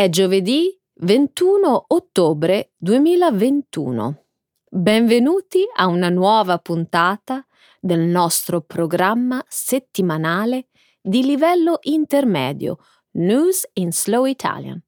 È 0.00 0.08
giovedì 0.08 0.74
21 1.00 1.84
ottobre 1.88 2.72
2021. 2.78 4.24
Benvenuti 4.70 5.62
a 5.76 5.88
una 5.88 6.08
nuova 6.08 6.56
puntata 6.56 7.46
del 7.78 8.00
nostro 8.00 8.62
programma 8.62 9.44
settimanale 9.46 10.68
di 11.02 11.22
livello 11.22 11.80
intermedio 11.82 12.78
News 13.16 13.68
in 13.74 13.92
Slow 13.92 14.24
Italian. 14.24 14.82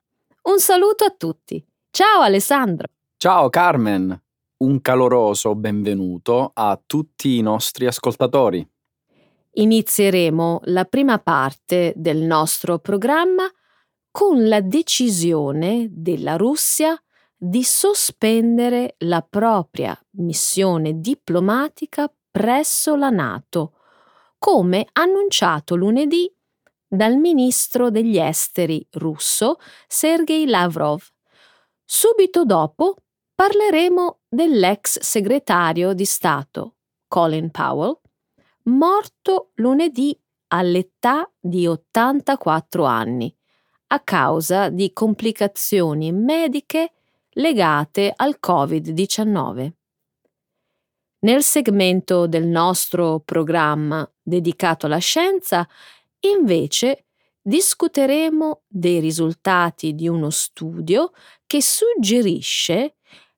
Un 0.44 0.58
saluto 0.58 1.04
a 1.04 1.14
tutti. 1.14 1.62
Ciao 1.90 2.22
Alessandro. 2.22 2.86
Ciao 3.18 3.50
Carmen. 3.50 4.18
Un 4.60 4.80
caloroso 4.80 5.54
benvenuto 5.54 6.52
a 6.54 6.80
tutti 6.86 7.36
i 7.36 7.42
nostri 7.42 7.86
ascoltatori. 7.86 8.66
Inizieremo 9.56 10.62
la 10.64 10.86
prima 10.86 11.18
parte 11.18 11.92
del 11.96 12.22
nostro 12.22 12.78
programma 12.78 13.46
con 14.12 14.46
la 14.46 14.60
decisione 14.60 15.88
della 15.90 16.36
Russia 16.36 16.94
di 17.34 17.64
sospendere 17.64 18.94
la 18.98 19.22
propria 19.22 19.98
missione 20.18 21.00
diplomatica 21.00 22.12
presso 22.30 22.94
la 22.94 23.08
Nato, 23.08 23.78
come 24.38 24.86
annunciato 24.92 25.74
lunedì 25.74 26.30
dal 26.86 27.16
ministro 27.16 27.90
degli 27.90 28.18
esteri 28.18 28.86
russo 28.92 29.56
Sergei 29.88 30.46
Lavrov. 30.46 31.02
Subito 31.82 32.44
dopo 32.44 32.96
parleremo 33.34 34.20
dell'ex 34.28 35.00
segretario 35.00 35.94
di 35.94 36.04
Stato 36.04 36.76
Colin 37.08 37.50
Powell 37.50 37.98
morto 38.64 39.52
lunedì 39.54 40.16
all'età 40.48 41.28
di 41.40 41.66
84 41.66 42.84
anni 42.84 43.34
a 43.92 44.00
causa 44.00 44.70
di 44.70 44.92
complicazioni 44.92 46.12
mediche 46.12 46.92
legate 47.34 48.10
al 48.14 48.38
Covid-19. 48.44 49.70
Nel 51.20 51.42
segmento 51.42 52.26
del 52.26 52.46
nostro 52.46 53.20
programma 53.20 54.10
dedicato 54.20 54.86
alla 54.86 54.98
scienza, 54.98 55.68
invece, 56.20 57.04
discuteremo 57.40 58.62
dei 58.66 58.98
risultati 58.98 59.94
di 59.94 60.08
uno 60.08 60.30
studio 60.30 61.12
che 61.46 61.60
suggerisce 61.60 62.96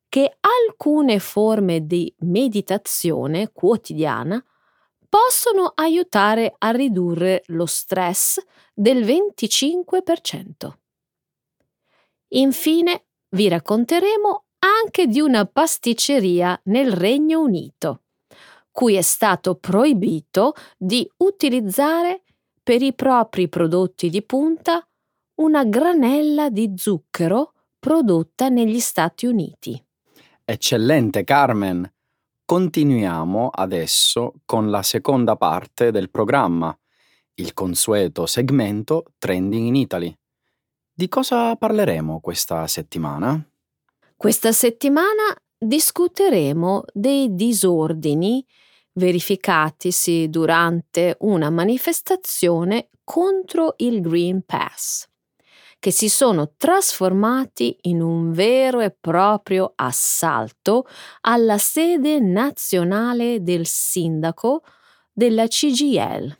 che 0.09 0.37
alcune 0.41 1.19
forme 1.19 1.85
di 1.85 2.15
meditazione 2.21 3.51
quotidiana 3.51 4.43
possono 5.15 5.70
aiutare 5.77 6.57
a 6.59 6.70
ridurre 6.70 7.45
lo 7.47 7.67
stress 7.67 8.43
del 8.73 9.05
25%. 9.05 10.73
Infine 12.31 13.05
vi 13.29 13.47
racconteremo 13.47 14.47
anche 14.59 15.07
di 15.07 15.20
una 15.20 15.45
pasticceria 15.45 16.61
nel 16.65 16.91
Regno 16.91 17.42
Unito, 17.42 18.03
cui 18.73 18.95
è 18.95 19.03
stato 19.03 19.55
proibito 19.55 20.55
di 20.77 21.09
utilizzare 21.19 22.25
per 22.61 22.83
i 22.83 22.92
propri 22.92 23.48
prodotti 23.48 24.11
di 24.11 24.23
punta 24.25 24.85
una 25.37 25.65
granella 25.65 26.51
di 26.51 26.73
zucchero 26.75 27.53
prodotta 27.79 28.48
negli 28.48 28.81
Stati 28.81 29.27
Uniti. 29.27 29.81
Eccellente 30.45 31.23
Carmen! 31.23 31.94
Continuiamo 32.47 33.48
adesso 33.48 34.34
con 34.45 34.69
la 34.69 34.83
seconda 34.83 35.34
parte 35.34 35.91
del 35.91 36.11
programma, 36.11 36.78
il 37.36 37.55
consueto 37.55 38.27
segmento 38.27 39.05
Trending 39.17 39.67
in 39.67 39.74
Italy. 39.74 40.14
Di 40.92 41.08
cosa 41.08 41.57
parleremo 41.57 42.20
questa 42.20 42.67
settimana? 42.67 43.42
Questa 44.14 44.52
settimana 44.52 45.35
discuteremo 45.57 46.85
dei 46.92 47.35
disordini 47.35 48.45
verificatisi 48.92 50.29
durante 50.29 51.17
una 51.20 51.48
manifestazione 51.48 52.90
contro 53.05 53.73
il 53.79 54.02
Green 54.02 54.42
Pass 54.45 55.08
che 55.84 55.90
si 55.90 56.08
sono 56.08 56.55
trasformati 56.56 57.77
in 57.83 58.00
un 58.00 58.33
vero 58.33 58.80
e 58.80 58.90
proprio 58.90 59.74
assalto 59.77 60.86
alla 61.20 61.58
sede 61.58 62.20
nazionale 62.20 63.42
del 63.42 63.67
sindaco 63.67 64.62
della 65.12 65.46
CGL. 65.46 66.39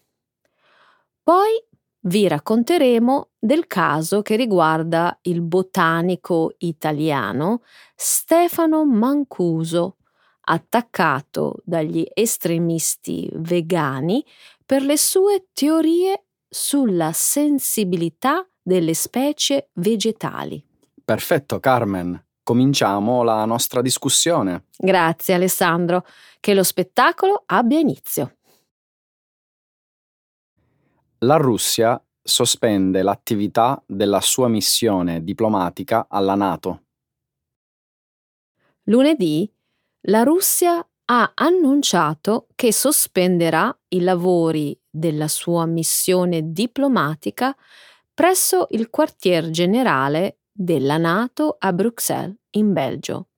Poi 1.22 1.62
vi 2.06 2.27
racconteremo 2.27 3.32
del 3.38 3.66
caso 3.66 4.22
che 4.22 4.37
riguarda 4.37 5.19
il 5.25 5.43
botanico 5.43 6.55
italiano 6.61 7.65
Stefano 7.94 8.87
Mancuso, 8.87 9.99
attaccato 10.41 11.56
dagli 11.65 12.03
estremisti 12.15 13.28
vegani 13.34 14.25
per 14.65 14.81
le 14.81 14.97
sue 14.97 15.49
teorie 15.53 16.28
sulla 16.49 17.12
sensibilità 17.12 18.43
delle 18.65 18.95
specie 18.95 19.69
vegetali. 19.75 20.65
Perfetto, 21.05 21.61
Carmen. 21.61 22.21
Cominciamo 22.43 23.23
la 23.23 23.45
nostra 23.45 23.83
discussione. 23.83 24.65
Grazie 24.77 25.35
Alessandro. 25.35 26.05
Che 26.41 26.55
lo 26.55 26.63
spettacolo 26.63 27.43
abbia 27.47 27.79
inizio. 27.79 28.37
La 31.19 31.37
Russia 31.37 32.03
sospende 32.23 33.03
l'attività 33.03 33.83
della 33.87 34.21
sua 34.21 34.49
missione 34.49 35.23
diplomatica 35.23 36.07
alla 36.09 36.35
Nato. 36.35 36.83
Lunedì 38.85 39.51
la 40.07 40.23
Russia 40.23 40.87
ha 41.07 41.33
annunciato 41.35 42.49
che 42.55 42.73
sospenderà 42.73 43.75
i 43.89 44.01
lavori 44.01 44.79
della 44.89 45.29
sua 45.29 45.67
missione 45.67 46.53
diplomatica 46.53 47.55
presso 48.15 48.69
il 48.71 48.89
quartier 48.91 49.51
generale 49.51 50.39
della 50.51 50.97
Nato 50.97 51.57
a 51.59 51.73
Bruxelles, 51.73 52.37
in 52.51 52.73
Belgio. 52.73 53.29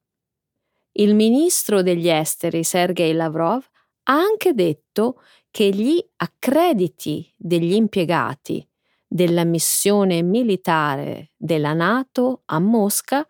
Il 0.92 1.14
ministro 1.14 1.82
degli 1.82 2.08
esteri 2.08 2.62
Sergei 2.62 3.14
Lavrov 3.14 3.64
ha 4.04 4.12
anche 4.12 4.52
detto 4.52 5.20
che 5.50 5.70
gli 5.70 6.02
accrediti 6.16 7.32
degli 7.36 7.72
impiegati 7.72 8.66
della 9.06 9.44
missione 9.44 10.22
militare 10.22 11.32
della 11.36 11.72
Nato 11.72 12.42
a 12.46 12.58
Mosca 12.58 13.26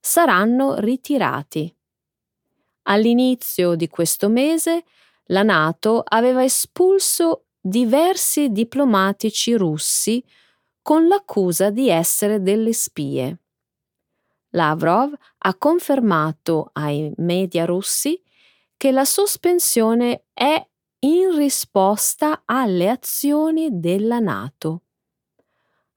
saranno 0.00 0.78
ritirati. 0.78 1.74
All'inizio 2.84 3.74
di 3.74 3.88
questo 3.88 4.28
mese 4.28 4.84
la 5.26 5.42
Nato 5.42 6.02
aveva 6.06 6.44
espulso 6.44 7.46
diversi 7.60 8.50
diplomatici 8.50 9.54
russi 9.54 10.24
con 10.86 11.08
l'accusa 11.08 11.70
di 11.70 11.88
essere 11.88 12.40
delle 12.40 12.72
spie. 12.72 13.40
Lavrov 14.50 15.12
ha 15.38 15.54
confermato 15.56 16.70
ai 16.74 17.12
media 17.16 17.64
russi 17.64 18.22
che 18.76 18.92
la 18.92 19.04
sospensione 19.04 20.26
è 20.32 20.64
in 21.00 21.36
risposta 21.36 22.42
alle 22.44 22.88
azioni 22.88 23.80
della 23.80 24.20
Nato. 24.20 24.82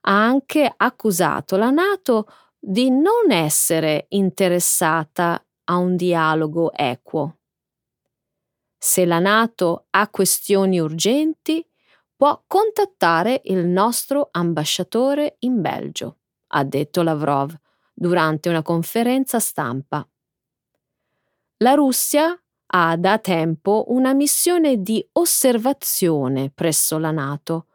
Ha 0.02 0.26
anche 0.26 0.74
accusato 0.76 1.56
la 1.56 1.70
Nato 1.70 2.26
di 2.58 2.90
non 2.90 3.30
essere 3.30 4.08
interessata 4.10 5.40
a 5.66 5.78
un 5.78 5.96
dialogo 5.96 6.74
equo. 6.74 7.38
Se 8.76 9.06
la 9.06 9.20
Nato 9.20 9.86
ha 9.92 10.10
questioni 10.10 10.80
urgenti, 10.80 11.64
può 12.20 12.44
contattare 12.48 13.40
il 13.46 13.66
nostro 13.66 14.28
ambasciatore 14.30 15.38
in 15.40 15.62
Belgio, 15.62 16.18
ha 16.48 16.66
detto 16.66 17.02
Lavrov 17.02 17.58
durante 17.94 18.50
una 18.50 18.62
conferenza 18.62 19.40
stampa. 19.40 20.06
La 21.60 21.76
Russia 21.76 22.38
ha 22.72 22.98
da 22.98 23.20
tempo 23.20 23.86
una 23.88 24.14
missione 24.14 24.82
di 24.82 25.08
osservazione 25.14 26.52
presso 26.54 26.98
la 26.98 27.12
Nato. 27.12 27.68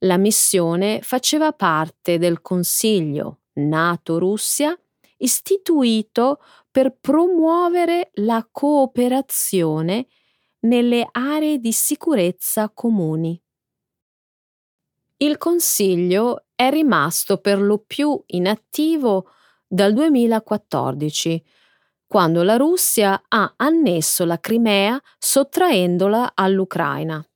La 0.00 0.18
missione 0.18 1.00
faceva 1.00 1.54
parte 1.54 2.18
del 2.18 2.42
Consiglio 2.42 3.44
NATO-Russia 3.54 4.78
istituito 5.16 6.42
per 6.70 6.98
promuovere 7.00 8.10
la 8.16 8.46
cooperazione 8.52 10.06
nelle 10.60 11.08
aree 11.10 11.58
di 11.60 11.72
sicurezza 11.72 12.68
comuni. 12.68 13.40
Il 15.24 15.38
Consiglio 15.38 16.44
è 16.54 16.68
rimasto 16.68 17.38
per 17.38 17.58
lo 17.58 17.78
più 17.78 18.22
inattivo 18.26 19.30
dal 19.66 19.94
2014, 19.94 21.42
quando 22.06 22.42
la 22.42 22.58
Russia 22.58 23.22
ha 23.26 23.54
annesso 23.56 24.26
la 24.26 24.38
Crimea 24.38 25.00
sottraendola 25.18 26.32
all'Ucraina. 26.34 27.26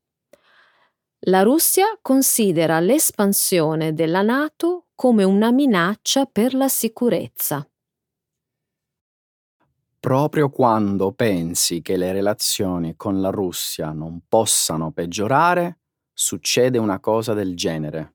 La 1.21 1.41
Russia 1.41 1.99
considera 2.03 2.79
l'espansione 2.79 3.95
della 3.95 4.21
Nato 4.21 4.89
come 4.95 5.25
una 5.25 5.51
minaccia 5.51 6.27
per 6.27 6.53
la 6.53 6.69
sicurezza. 6.69 7.67
Proprio 9.99 10.51
quando 10.51 11.13
pensi 11.13 11.81
che 11.81 11.97
le 11.97 12.13
relazioni 12.13 12.97
con 12.97 13.23
la 13.23 13.31
Russia 13.31 13.93
non 13.93 14.21
possano 14.29 14.91
peggiorare, 14.93 15.78
succede 16.19 16.79
una 16.79 16.99
cosa 16.99 17.33
del 17.33 17.55
genere. 17.55 18.15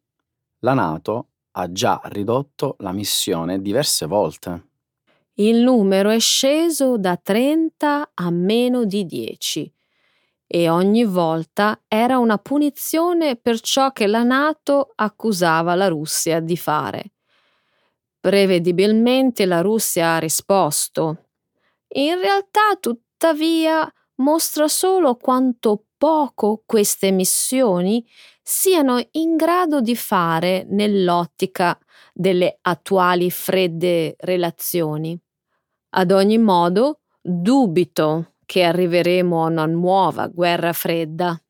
La 0.60 0.74
Nato 0.74 1.28
ha 1.52 1.72
già 1.72 2.02
ridotto 2.06 2.76
la 2.80 2.92
missione 2.92 3.62
diverse 3.62 4.06
volte. 4.06 4.68
Il 5.36 5.58
numero 5.58 6.10
è 6.10 6.20
sceso 6.20 6.98
da 6.98 7.16
30 7.16 8.12
a 8.14 8.30
meno 8.30 8.84
di 8.84 9.06
10 9.06 9.74
e 10.46 10.70
ogni 10.70 11.06
volta 11.06 11.82
era 11.88 12.18
una 12.18 12.38
punizione 12.38 13.38
per 13.38 13.62
ciò 13.62 13.92
che 13.92 14.08
la 14.08 14.24
Nato 14.24 14.92
accusava 14.96 15.74
la 15.76 15.88
Russia 15.88 16.42
di 16.42 16.58
fare. 16.58 17.14
Prevedibilmente 18.20 19.46
la 19.46 19.62
Russia 19.62 20.16
ha 20.16 20.20
risposto 20.20 21.28
in 21.96 22.20
realtà, 22.20 22.76
tuttavia, 22.80 23.92
mostra 24.16 24.68
solo 24.68 25.16
quanto 25.16 25.86
poco 26.04 26.64
queste 26.66 27.12
missioni 27.12 28.06
siano 28.42 29.02
in 29.12 29.38
grado 29.38 29.80
di 29.80 29.96
fare 29.96 30.66
nell'ottica 30.68 31.80
delle 32.14 32.58
attuali 32.60 33.32
fredde 33.32 34.18
relazioni. 34.20 35.18
Ad 35.92 36.12
ogni 36.12 36.38
modo, 36.40 37.04
dubito 37.22 38.34
che 38.46 38.64
arriveremo 38.64 39.46
a 39.46 39.48
una 39.48 39.66
nuova 39.66 40.28
guerra 40.28 40.74
fredda. 40.74 41.42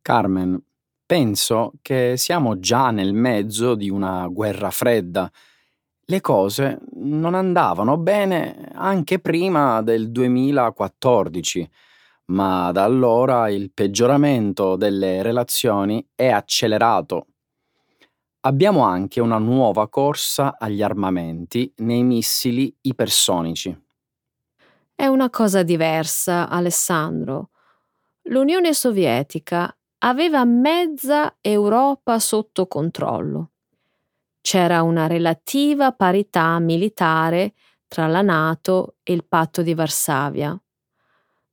Carmen, 0.00 0.58
penso 1.04 1.72
che 1.82 2.14
siamo 2.16 2.58
già 2.58 2.90
nel 2.90 3.12
mezzo 3.12 3.74
di 3.74 3.90
una 3.90 4.26
guerra 4.28 4.70
fredda 4.70 5.30
le 6.08 6.20
cose 6.20 6.78
non 6.94 7.34
andavano 7.34 7.96
bene 7.96 8.70
anche 8.74 9.18
prima 9.18 9.82
del 9.82 10.12
2014, 10.12 11.68
ma 12.26 12.70
da 12.72 12.84
allora 12.84 13.48
il 13.48 13.72
peggioramento 13.72 14.76
delle 14.76 15.22
relazioni 15.22 16.06
è 16.14 16.28
accelerato. 16.28 17.26
Abbiamo 18.40 18.82
anche 18.82 19.20
una 19.20 19.38
nuova 19.38 19.88
corsa 19.88 20.56
agli 20.58 20.82
armamenti 20.82 21.72
nei 21.78 22.02
missili 22.02 22.74
ipersonici. 22.82 23.84
È 24.94 25.06
una 25.06 25.30
cosa 25.30 25.62
diversa, 25.62 26.48
Alessandro. 26.48 27.50
L'Unione 28.28 28.72
Sovietica 28.72 29.76
aveva 29.98 30.44
mezza 30.44 31.36
Europa 31.40 32.18
sotto 32.18 32.66
controllo 32.66 33.50
c'era 34.46 34.82
una 34.82 35.08
relativa 35.08 35.90
parità 35.90 36.56
militare 36.60 37.54
tra 37.88 38.06
la 38.06 38.22
Nato 38.22 38.94
e 39.02 39.12
il 39.12 39.24
patto 39.26 39.60
di 39.60 39.74
Varsavia. 39.74 40.56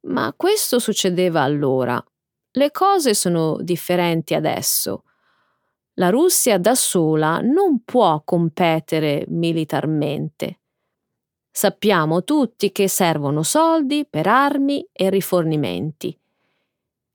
Ma 0.08 0.34
questo 0.36 0.80
succedeva 0.80 1.42
allora. 1.42 2.04
Le 2.52 2.72
cose 2.72 3.14
sono 3.14 3.58
differenti 3.62 4.34
adesso. 4.34 5.04
La 5.96 6.10
Russia 6.10 6.58
da 6.58 6.76
sola 6.76 7.40
non 7.40 7.84
può 7.84 8.22
competere 8.24 9.26
militarmente. 9.28 10.60
Sappiamo 11.52 12.24
tutti 12.24 12.72
che 12.72 12.88
servono 12.88 13.44
soldi 13.44 14.08
per 14.10 14.28
armi 14.28 14.88
e 14.92 15.10
rifornimenti. 15.10 16.18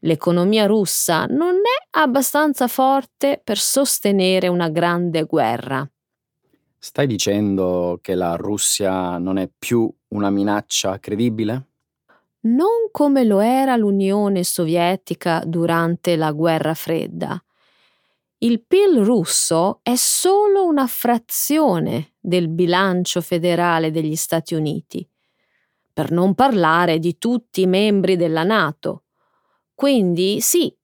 L'economia 0.03 0.67
russa 0.67 1.27
non 1.27 1.57
è 1.57 1.99
abbastanza 1.99 2.69
forte 2.69 3.41
per 3.43 3.59
sostenere 3.59 4.47
una 4.47 4.69
grande 4.69 5.25
guerra. 5.25 5.89
Stai 6.79 7.09
dicendo 7.09 7.99
che 8.01 8.15
la 8.15 8.37
Russia 8.37 9.19
non 9.19 9.39
è 9.39 9.51
più 9.59 9.93
una 10.09 10.31
minaccia 10.31 11.01
credibile? 11.01 11.67
Non 12.41 12.91
come 12.93 13.25
lo 13.25 13.41
era 13.41 13.77
l'Unione 13.77 14.45
Sovietica 14.45 15.43
durante 15.45 16.17
la 16.17 16.31
guerra 16.33 16.75
fredda. 16.75 17.43
Il 18.39 18.63
PIL 18.63 19.01
russo 19.01 19.81
è 19.83 19.97
solo 19.97 20.65
una 20.65 20.87
frazione 20.87 22.15
del 22.21 22.49
bilancio 22.49 23.21
federale 23.21 23.91
degli 23.91 24.15
Stati 24.15 24.55
Uniti, 24.55 25.07
per 25.93 26.13
non 26.13 26.35
parlare 26.35 27.01
di 27.01 27.19
tutti 27.19 27.63
i 27.63 27.67
membri 27.67 28.15
della 28.17 28.45
Nato 28.45 29.03
quindi 29.79 30.41
sì, 30.41 30.77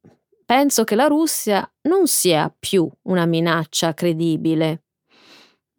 penso 0.45 0.85
che 0.85 0.95
la 0.95 1.09
Russia 1.09 1.69
non 1.89 2.07
sia 2.07 2.55
più 2.57 2.89
una 3.09 3.27
minaccia 3.27 3.93
credibile. 3.93 4.85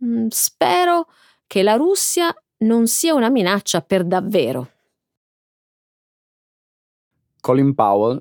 Mm, 0.04 0.28
spero 0.28 1.08
che 1.48 1.64
la 1.64 1.76
Russia 1.76 2.36
non 2.58 2.88
sia 2.88 3.14
una 3.14 3.30
minaccia 3.30 3.80
per 3.80 4.04
davvero. 4.04 4.75
Colin 7.46 7.76
Powell, 7.76 8.20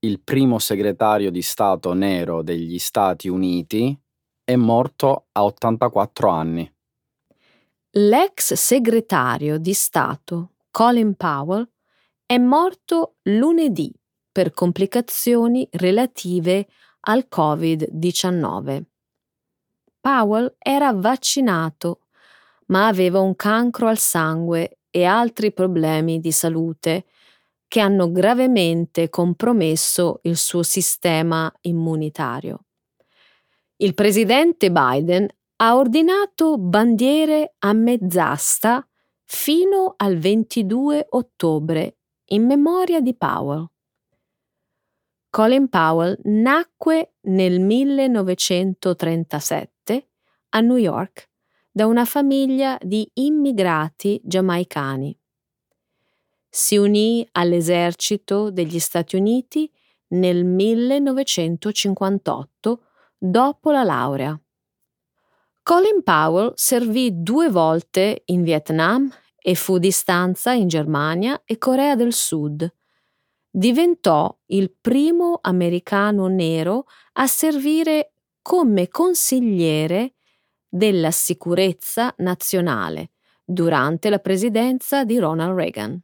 il 0.00 0.20
primo 0.20 0.58
segretario 0.58 1.30
di 1.30 1.40
Stato 1.40 1.94
nero 1.94 2.42
degli 2.42 2.78
Stati 2.78 3.26
Uniti, 3.26 3.98
è 4.44 4.54
morto 4.54 5.28
a 5.32 5.44
84 5.44 6.28
anni. 6.28 6.74
L'ex 7.92 8.52
segretario 8.52 9.56
di 9.56 9.72
Stato 9.72 10.56
Colin 10.70 11.14
Powell 11.14 11.66
è 12.26 12.36
morto 12.36 13.14
lunedì 13.22 13.90
per 14.30 14.50
complicazioni 14.50 15.66
relative 15.72 16.68
al 17.06 17.28
Covid-19. 17.34 18.82
Powell 20.02 20.54
era 20.58 20.92
vaccinato, 20.92 22.08
ma 22.66 22.88
aveva 22.88 23.20
un 23.20 23.36
cancro 23.36 23.88
al 23.88 23.96
sangue 23.96 24.80
e 24.90 25.04
altri 25.04 25.50
problemi 25.50 26.20
di 26.20 26.30
salute 26.30 27.06
che 27.68 27.80
hanno 27.80 28.10
gravemente 28.10 29.08
compromesso 29.08 30.20
il 30.22 30.36
suo 30.36 30.62
sistema 30.62 31.52
immunitario. 31.62 32.64
Il 33.76 33.94
presidente 33.94 34.70
Biden 34.70 35.26
ha 35.56 35.76
ordinato 35.76 36.58
bandiere 36.58 37.54
a 37.58 37.72
mezz'asta 37.72 38.86
fino 39.24 39.94
al 39.96 40.16
22 40.16 41.06
ottobre 41.10 41.98
in 42.26 42.46
memoria 42.46 43.00
di 43.00 43.16
Powell. 43.16 43.66
Colin 45.28 45.68
Powell 45.68 46.16
nacque 46.24 47.14
nel 47.22 47.58
1937 47.60 50.08
a 50.50 50.60
New 50.60 50.76
York 50.76 51.30
da 51.70 51.86
una 51.86 52.04
famiglia 52.06 52.78
di 52.80 53.10
immigrati 53.14 54.20
giamaicani. 54.24 55.18
Si 56.56 56.78
unì 56.78 57.28
all'esercito 57.32 58.50
degli 58.50 58.78
Stati 58.78 59.16
Uniti 59.16 59.70
nel 60.12 60.46
1958 60.46 62.82
dopo 63.18 63.70
la 63.70 63.82
laurea. 63.82 64.40
Colin 65.62 66.02
Powell 66.02 66.54
servì 66.54 67.10
due 67.12 67.50
volte 67.50 68.22
in 68.24 68.42
Vietnam 68.42 69.06
e 69.36 69.54
fu 69.54 69.76
di 69.76 69.90
stanza 69.90 70.52
in 70.52 70.66
Germania 70.66 71.42
e 71.44 71.58
Corea 71.58 71.94
del 71.94 72.14
Sud 72.14 72.66
diventò 73.50 74.34
il 74.46 74.74
primo 74.80 75.40
americano 75.42 76.26
nero 76.26 76.86
a 77.14 77.26
servire 77.26 78.14
come 78.40 78.88
consigliere 78.88 80.14
della 80.66 81.10
sicurezza 81.10 82.14
nazionale 82.16 83.10
durante 83.44 84.08
la 84.08 84.20
presidenza 84.20 85.04
di 85.04 85.18
Ronald 85.18 85.54
Reagan. 85.54 86.02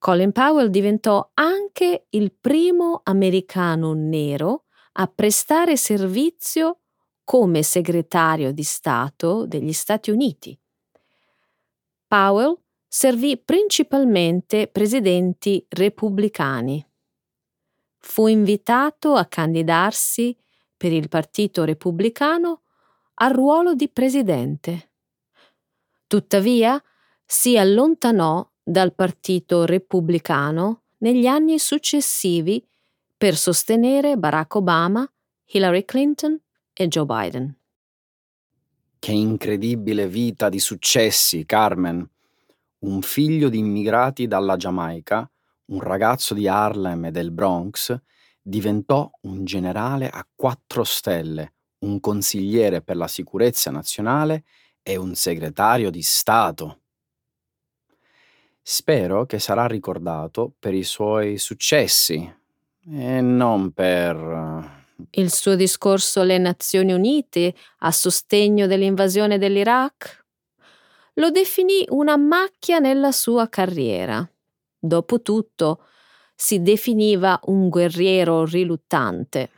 Colin 0.00 0.32
Powell 0.32 0.68
diventò 0.68 1.30
anche 1.34 2.06
il 2.08 2.32
primo 2.32 3.02
americano 3.04 3.92
nero 3.92 4.64
a 4.92 5.06
prestare 5.06 5.76
servizio 5.76 6.78
come 7.22 7.62
segretario 7.62 8.50
di 8.50 8.62
Stato 8.62 9.44
degli 9.44 9.74
Stati 9.74 10.10
Uniti. 10.10 10.58
Powell 12.06 12.58
servì 12.88 13.36
principalmente 13.36 14.68
presidenti 14.68 15.66
repubblicani. 15.68 16.82
Fu 17.98 18.26
invitato 18.26 19.16
a 19.16 19.26
candidarsi 19.26 20.34
per 20.78 20.92
il 20.94 21.10
Partito 21.10 21.64
Repubblicano 21.64 22.62
al 23.16 23.34
ruolo 23.34 23.74
di 23.74 23.90
presidente. 23.90 24.92
Tuttavia 26.06 26.82
si 27.22 27.58
allontanò 27.58 28.50
dal 28.62 28.94
Partito 28.94 29.64
Repubblicano 29.64 30.82
negli 30.98 31.26
anni 31.26 31.58
successivi 31.58 32.64
per 33.16 33.36
sostenere 33.36 34.16
Barack 34.16 34.54
Obama, 34.54 35.10
Hillary 35.46 35.84
Clinton 35.84 36.40
e 36.72 36.88
Joe 36.88 37.04
Biden. 37.04 37.54
Che 38.98 39.12
incredibile 39.12 40.06
vita 40.08 40.48
di 40.48 40.58
successi, 40.58 41.44
Carmen 41.46 42.08
un 42.80 43.02
figlio 43.02 43.48
di 43.48 43.58
immigrati 43.58 44.26
dalla 44.26 44.56
Giamaica, 44.56 45.30
un 45.66 45.80
ragazzo 45.80 46.34
di 46.34 46.48
Harlem 46.48 47.06
e 47.06 47.10
del 47.10 47.30
Bronx, 47.30 47.94
diventò 48.40 49.10
un 49.22 49.44
generale 49.44 50.08
a 50.08 50.26
quattro 50.34 50.84
stelle, 50.84 51.54
un 51.80 52.00
consigliere 52.00 52.80
per 52.80 52.96
la 52.96 53.08
sicurezza 53.08 53.70
nazionale 53.70 54.44
e 54.82 54.96
un 54.96 55.14
segretario 55.14 55.90
di 55.90 56.02
Stato. 56.02 56.79
Spero 58.62 59.26
che 59.26 59.38
sarà 59.38 59.66
ricordato 59.66 60.52
per 60.58 60.74
i 60.74 60.84
suoi 60.84 61.38
successi 61.38 62.32
e 62.92 63.20
non 63.20 63.72
per... 63.72 64.78
Il 65.12 65.32
suo 65.32 65.56
discorso 65.56 66.20
alle 66.20 66.36
Nazioni 66.36 66.92
Unite 66.92 67.54
a 67.78 67.90
sostegno 67.90 68.66
dell'invasione 68.66 69.38
dell'Iraq 69.38 70.24
lo 71.14 71.30
definì 71.30 71.84
una 71.88 72.16
macchia 72.16 72.78
nella 72.78 73.12
sua 73.12 73.48
carriera. 73.48 74.28
Dopotutto, 74.78 75.84
si 76.34 76.62
definiva 76.62 77.38
un 77.44 77.68
guerriero 77.68 78.44
riluttante. 78.44 79.50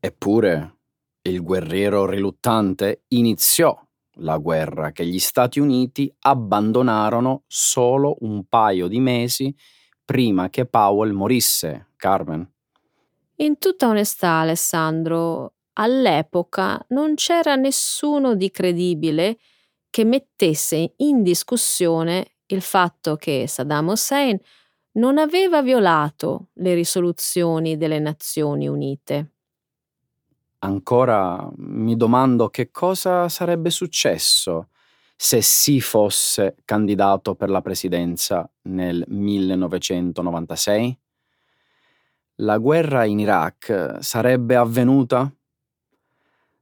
Eppure, 0.00 0.76
il 1.22 1.42
guerriero 1.42 2.06
riluttante 2.06 3.04
iniziò 3.08 3.85
la 4.16 4.38
guerra 4.38 4.92
che 4.92 5.06
gli 5.06 5.18
Stati 5.18 5.60
Uniti 5.60 6.12
abbandonarono 6.20 7.44
solo 7.46 8.16
un 8.20 8.44
paio 8.46 8.88
di 8.88 9.00
mesi 9.00 9.54
prima 10.04 10.48
che 10.50 10.66
Powell 10.66 11.10
morisse, 11.10 11.88
Carmen. 11.96 12.48
In 13.36 13.58
tutta 13.58 13.88
onestà, 13.88 14.40
Alessandro, 14.40 15.54
all'epoca 15.74 16.82
non 16.88 17.14
c'era 17.14 17.54
nessuno 17.56 18.34
di 18.34 18.50
credibile 18.50 19.38
che 19.90 20.04
mettesse 20.04 20.94
in 20.96 21.22
discussione 21.22 22.36
il 22.46 22.62
fatto 22.62 23.16
che 23.16 23.46
Saddam 23.46 23.88
Hussein 23.88 24.38
non 24.92 25.18
aveva 25.18 25.62
violato 25.62 26.48
le 26.54 26.74
risoluzioni 26.74 27.76
delle 27.76 27.98
Nazioni 27.98 28.68
Unite. 28.68 29.35
Ancora 30.66 31.48
mi 31.58 31.96
domando 31.96 32.48
che 32.48 32.72
cosa 32.72 33.28
sarebbe 33.28 33.70
successo 33.70 34.70
se 35.14 35.40
si 35.40 35.80
fosse 35.80 36.56
candidato 36.64 37.36
per 37.36 37.50
la 37.50 37.60
presidenza 37.60 38.50
nel 38.62 39.04
1996? 39.06 40.98
La 42.40 42.58
guerra 42.58 43.04
in 43.04 43.20
Iraq 43.20 43.98
sarebbe 44.00 44.56
avvenuta? 44.56 45.32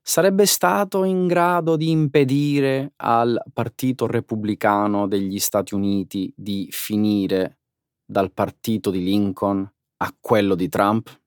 Sarebbe 0.03 0.45
stato 0.45 1.05
in 1.05 1.27
grado 1.27 1.77
di 1.77 1.91
impedire 1.91 2.93
al 2.97 3.43
Partito 3.55 4.07
Repubblicano 4.07 5.09
degli 5.09 5.39
Stati 5.39 5.73
Uniti 5.73 6.31
di 6.37 6.69
finire 6.71 7.61
dal 8.05 8.31
partito 8.33 8.91
di 8.91 9.03
Lincoln 9.03 9.67
a 9.97 10.15
quello 10.21 10.55
di 10.55 10.69
Trump? 10.69 11.23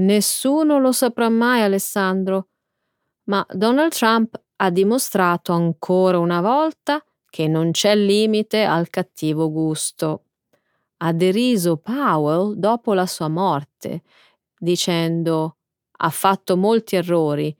Nessuno 0.00 0.78
lo 0.78 0.92
saprà 0.92 1.28
mai, 1.28 1.60
Alessandro, 1.60 2.48
ma 3.24 3.44
Donald 3.50 3.92
Trump 3.92 4.40
ha 4.56 4.70
dimostrato 4.70 5.52
ancora 5.52 6.18
una 6.18 6.40
volta 6.40 7.04
che 7.28 7.46
non 7.46 7.70
c'è 7.70 7.94
limite 7.94 8.64
al 8.64 8.88
cattivo 8.88 9.50
gusto. 9.50 10.24
Ha 10.98 11.12
deriso 11.12 11.76
Powell 11.76 12.54
dopo 12.54 12.94
la 12.94 13.06
sua 13.06 13.28
morte, 13.28 14.02
dicendo 14.58 15.56
ha 16.02 16.10
fatto 16.10 16.56
molti 16.56 16.96
errori, 16.96 17.54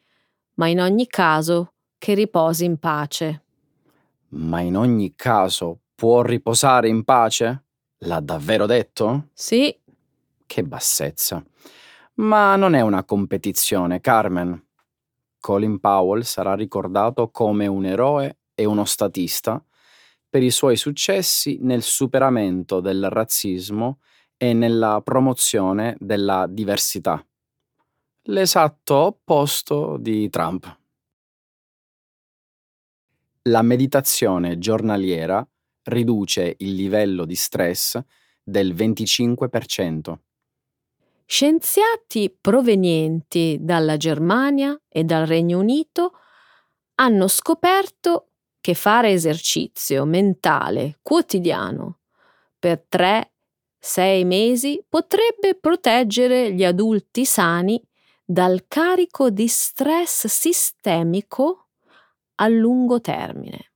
ma 0.54 0.66
in 0.66 0.80
ogni 0.80 1.06
caso 1.06 1.74
che 1.98 2.14
riposi 2.14 2.64
in 2.64 2.78
pace. 2.78 3.42
Ma 4.28 4.60
in 4.60 4.76
ogni 4.76 5.14
caso 5.14 5.80
può 5.94 6.22
riposare 6.22 6.88
in 6.88 7.04
pace? 7.04 7.64
L'ha 7.98 8.20
davvero 8.20 8.64
detto? 8.64 9.28
Sì. 9.34 9.78
Che 10.46 10.62
bassezza. 10.64 11.44
Ma 12.20 12.54
non 12.54 12.74
è 12.74 12.82
una 12.82 13.02
competizione, 13.04 14.00
Carmen. 14.00 14.68
Colin 15.40 15.80
Powell 15.80 16.20
sarà 16.20 16.54
ricordato 16.54 17.30
come 17.30 17.66
un 17.66 17.86
eroe 17.86 18.40
e 18.54 18.66
uno 18.66 18.84
statista 18.84 19.64
per 20.28 20.42
i 20.42 20.50
suoi 20.50 20.76
successi 20.76 21.58
nel 21.62 21.80
superamento 21.80 22.80
del 22.80 23.08
razzismo 23.08 24.00
e 24.36 24.52
nella 24.52 25.00
promozione 25.02 25.96
della 25.98 26.46
diversità. 26.46 27.26
L'esatto 28.24 28.94
opposto 28.94 29.96
di 29.96 30.28
Trump. 30.28 30.78
La 33.44 33.62
meditazione 33.62 34.58
giornaliera 34.58 35.46
riduce 35.84 36.54
il 36.58 36.74
livello 36.74 37.24
di 37.24 37.34
stress 37.34 37.98
del 38.42 38.74
25%. 38.74 40.18
Scienziati 41.32 42.36
provenienti 42.40 43.58
dalla 43.60 43.96
Germania 43.96 44.76
e 44.88 45.04
dal 45.04 45.26
Regno 45.26 45.60
Unito 45.60 46.14
hanno 46.96 47.28
scoperto 47.28 48.30
che 48.60 48.74
fare 48.74 49.12
esercizio 49.12 50.04
mentale 50.06 50.98
quotidiano 51.00 52.00
per 52.58 52.84
3-6 52.90 54.26
mesi 54.26 54.84
potrebbe 54.88 55.54
proteggere 55.54 56.52
gli 56.52 56.64
adulti 56.64 57.24
sani 57.24 57.80
dal 58.24 58.64
carico 58.66 59.30
di 59.30 59.46
stress 59.46 60.26
sistemico 60.26 61.68
a 62.34 62.48
lungo 62.48 63.00
termine. 63.00 63.70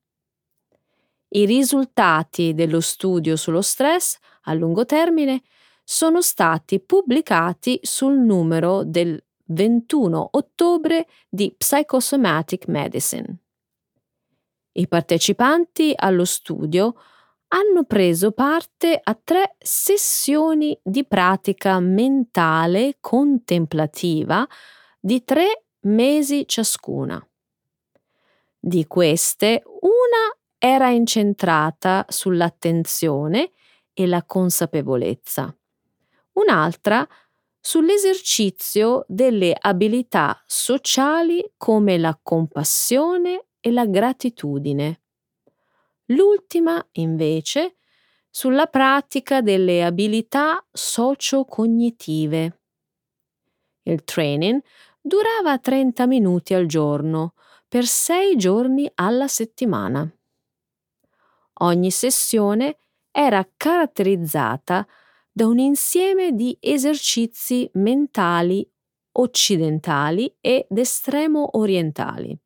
I 1.29 1.47
risultati 1.47 2.53
dello 2.53 2.81
studio 2.81 3.37
sullo 3.37 3.63
stress 3.63 4.19
a 4.43 4.55
lungo 4.55 4.85
termine 4.85 5.43
sono 5.85 6.23
stati 6.23 6.81
pubblicati 6.81 7.79
sul 7.83 8.19
numero 8.19 8.85
del 8.85 9.23
21 9.47 10.29
ottobre 10.33 11.07
di 11.29 11.55
Psychosomatic 11.57 12.67
Medicine. 12.69 13.38
I 14.73 14.88
partecipanti 14.88 15.93
allo 15.95 16.25
studio 16.25 16.95
hanno 17.49 17.85
preso 17.85 18.33
parte 18.33 18.99
a 19.00 19.17
tre 19.23 19.55
sessioni 19.59 20.76
di 20.83 21.05
pratica 21.05 21.79
mentale 21.79 22.97
contemplativa 23.00 24.49
di 24.99 25.23
tre 25.23 25.67
mesi 25.81 26.45
ciascuna. 26.49 27.25
Di 28.59 28.87
queste, 28.87 29.62
una 29.83 30.35
era 30.59 30.88
incentrata 30.88 32.07
sull'attenzione 32.09 33.53
e 33.93 34.07
la 34.07 34.25
consapevolezza 34.25 35.55
un'altra 36.35 37.07
sull'esercizio 37.61 39.05
delle 39.09 39.57
abilità 39.59 40.43
sociali 40.47 41.53
come 41.57 41.99
la 41.99 42.19
compassione 42.23 43.47
e 43.61 43.71
la 43.71 43.87
gratitudine. 43.87 45.00
L'ultima, 46.07 46.87
invece, 46.93 47.76
sulla 48.29 48.67
pratica 48.67 49.41
delle 49.41 49.83
abilità 49.85 50.62
socio-cognitive. 50.71 52.61
Il 53.85 54.05
training 54.05 54.61
durava 55.00 55.59
30 55.59 56.07
minuti 56.07 56.53
al 56.53 56.67
giorno 56.67 57.35
per 57.69 57.87
6 57.87 58.37
giorni 58.37 58.91
alla 58.97 59.29
settimana. 59.29 60.07
Ogni 61.61 61.91
sessione 61.91 62.79
era 63.11 63.49
caratterizzata 63.57 64.87
da 65.37 65.49
un 65.49 65.59
insieme 65.59 66.31
di 66.31 66.57
esercizi 66.61 67.69
mentali 67.75 68.64
occidentali 69.17 70.33
ed 70.41 70.67
estremo 70.79 71.59
orientali. 71.59 72.38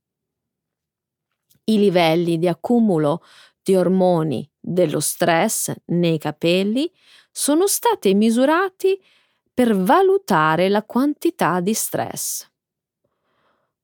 I 1.65 1.79
livelli 1.79 2.39
di 2.39 2.49
accumulo 2.49 3.23
di 3.63 3.77
ormoni 3.77 4.51
dello 4.59 5.01
stress 5.01 5.71
nei 5.89 6.17
capelli 6.17 6.91
sono 7.31 7.67
stati 7.67 8.15
misurati 8.15 8.99
per 9.53 9.77
valutare 9.77 10.71
la 10.71 10.83
quantità 10.83 11.61
di 11.61 11.75
stress. 11.75 12.49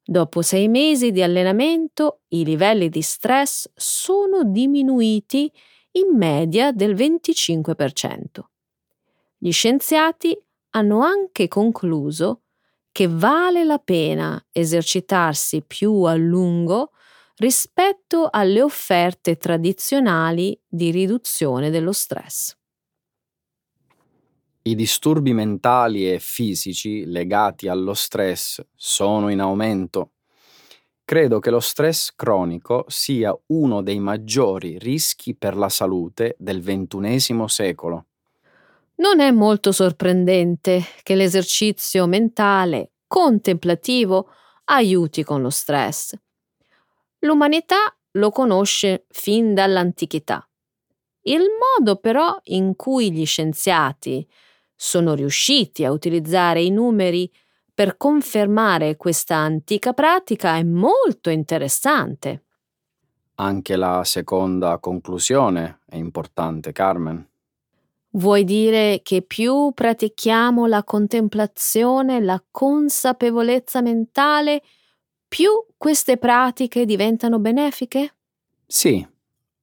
Dopo 0.03 0.41
sei 0.41 0.69
mesi 0.69 1.13
di 1.13 1.23
allenamento 1.23 2.23
i 2.29 2.43
livelli 2.43 2.89
di 2.89 3.03
stress 3.03 3.71
sono 3.75 4.45
diminuiti 4.45 5.53
in 5.93 6.17
media 6.17 6.73
del 6.73 6.95
25%. 6.95 8.53
Gli 9.45 9.53
scienziati 9.53 10.35
hanno 10.71 11.03
anche 11.03 11.49
concluso 11.49 12.45
che 12.91 13.07
vale 13.07 13.63
la 13.65 13.77
pena 13.77 14.43
esercitarsi 14.51 15.63
più 15.67 16.01
a 16.05 16.15
lungo 16.15 16.93
rispetto 17.37 18.29
alle 18.31 18.63
offerte 18.63 19.37
tradizionali 19.37 20.59
di 20.67 20.91
riduzione 20.91 21.69
dello 21.69 21.93
stress. 21.93 22.57
I 24.63 24.75
disturbi 24.75 25.35
mentali 25.35 26.11
e 26.11 26.21
fisici 26.21 27.05
legati 27.05 27.69
allo 27.69 27.93
stress 27.93 28.65
sono 28.75 29.29
in 29.29 29.41
aumento. 29.41 30.13
Credo 31.05 31.39
che 31.39 31.51
lo 31.51 31.61
stress 31.61 32.15
cronico 32.15 32.87
sia 32.89 33.39
uno 33.49 33.83
dei 33.83 34.01
maggiori 34.01 34.79
rischi 34.79 35.37
per 35.37 35.55
la 35.55 35.69
salute 35.69 36.35
del 36.39 36.63
XXI 36.63 37.45
secolo. 37.47 38.07
Non 38.97 39.21
è 39.21 39.31
molto 39.33 39.73
sorprendente 39.73 40.83
che 41.03 41.15
l'esercizio 41.15 42.07
mentale 42.07 42.93
contemplativo 43.07 44.31
aiuti 44.65 45.25
con 45.25 45.43
lo 45.43 45.51
stress. 45.51 46.15
L'umanità 47.21 47.97
lo 48.13 48.31
conosce 48.31 49.07
fin 49.09 49.55
dall'antichità. 49.55 50.49
Il 51.23 51.43
modo 51.79 51.97
però 51.97 52.39
in 52.45 52.77
cui 52.77 53.11
gli 53.11 53.27
scienziati 53.27 54.29
sono 54.77 55.15
riusciti 55.15 55.85
a 55.85 55.91
utilizzare 55.91 56.63
i 56.63 56.71
numeri 56.71 57.31
per 57.75 57.97
confermare 57.97 58.97
questa 58.97 59.35
antica 59.35 59.93
pratica 59.93 60.57
è 60.57 60.63
molto 60.63 61.31
interessante. 61.31 62.45
Anche 63.37 63.75
la 63.75 64.05
seconda 64.05 64.79
conclusione 64.79 65.81
è 65.87 65.97
importante, 65.97 66.71
Carmen. 66.71 67.27
Vuoi 68.17 68.45
dire 68.45 69.01
che 69.03 69.23
più 69.23 69.73
pratichiamo 69.75 70.67
la 70.67 70.85
contemplazione, 70.85 72.21
la 72.21 72.41
consapevolezza 72.49 73.83
mentale, 73.83 74.63
più 75.27 75.51
queste 75.77 76.17
pratiche 76.17 76.85
diventano 76.85 77.41
benefiche? 77.41 78.15
Sì, 78.65 79.05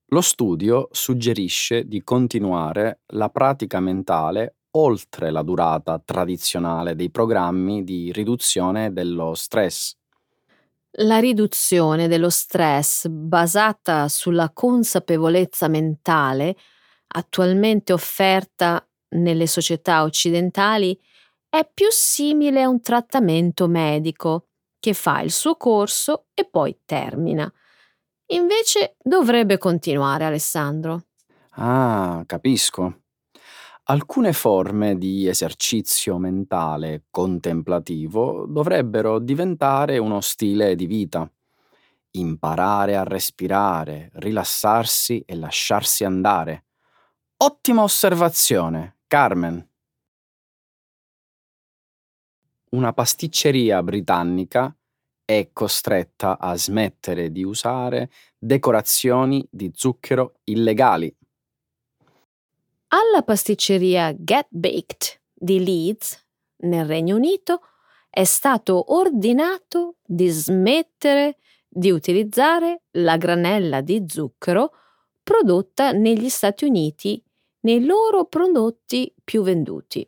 lo 0.08 0.22
studio 0.22 0.89
suggerisce 0.91 1.88
di 1.88 2.03
continuare 2.03 3.03
la 3.13 3.29
pratica 3.29 3.79
mentale 3.79 4.55
oltre 4.72 5.31
la 5.31 5.43
durata 5.43 6.01
tradizionale 6.03 6.93
dei 6.93 7.10
programmi 7.10 7.86
di 7.86 8.12
riduzione 8.12 8.91
dello 8.91 9.34
stress. 9.34 9.96
La 10.96 11.20
riduzione 11.20 12.10
dello 12.10 12.29
stress 12.29 13.08
basata 13.08 14.10
sulla 14.10 14.51
consapevolezza 14.53 15.70
mentale, 15.70 16.58
attualmente 17.12 17.94
offerta 17.94 18.86
nelle 19.15 19.48
società 19.48 20.03
occidentali, 20.03 20.98
è 21.50 21.70
più 21.72 21.88
simile 21.89 22.62
a 22.62 22.70
un 22.70 22.82
trattamento 22.82 23.68
medico 23.68 24.48
che 24.80 24.94
fa 24.94 25.22
il 25.22 25.32
suo 25.32 25.56
corso 25.56 26.27
e 26.34 26.46
poi 26.46 26.80
termina. 26.86 27.51
Invece 28.27 28.96
dovrebbe 29.01 29.58
continuare, 29.58 30.25
Alessandro. 30.25 31.08
Ah, 31.56 32.24
capisco. 32.25 33.01
Alcune 33.86 34.32
forme 34.32 34.98
di 34.98 35.27
esercizio 35.27 36.18
mentale 36.18 37.03
contemplativo 37.10 38.46
dovrebbero 38.48 39.20
diventare 39.20 39.98
uno 39.98 40.22
stile 40.22 40.75
di 40.75 40.86
vita. 40.86 41.30
Imparare 42.12 42.96
a 42.96 43.03
respirare, 43.03 44.12
rilassarsi 44.13 45.24
e 45.25 45.36
lasciarsi 45.36 46.06
andare. 46.06 46.65
Ottima 47.43 47.81
osservazione, 47.81 48.98
Carmen. 49.07 49.67
Una 52.69 52.93
pasticceria 52.93 53.81
britannica 53.81 54.71
è 55.25 55.50
costretta 55.51 56.38
a 56.38 56.55
smettere 56.55 57.31
di 57.31 57.43
usare 57.43 58.12
decorazioni 58.38 59.43
di 59.50 59.71
zucchero 59.74 60.36
illegali. 60.43 61.12
Alla 62.89 63.24
pasticceria 63.24 64.13
Get 64.15 64.45
Baked 64.51 65.21
di 65.33 65.65
Leeds, 65.65 66.24
nel 66.57 66.86
Regno 66.86 67.15
Unito, 67.15 67.62
è 68.07 68.24
stato 68.24 68.93
ordinato 68.93 69.95
di 70.05 70.27
smettere 70.27 71.38
di 71.67 71.89
utilizzare 71.89 72.83
la 72.98 73.17
granella 73.17 73.81
di 73.81 74.03
zucchero 74.07 74.74
prodotta 75.24 75.91
negli 75.91 76.29
Stati 76.29 76.65
Uniti 76.65 77.24
nei 77.62 77.86
loro 77.86 78.25
prodotti 78.25 79.13
più 79.24 79.41
venduti. 79.44 80.08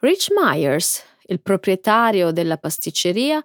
Rich 0.00 0.28
Myers, 0.34 1.04
il 1.26 1.40
proprietario 1.42 2.30
della 2.30 2.56
pasticceria, 2.56 3.42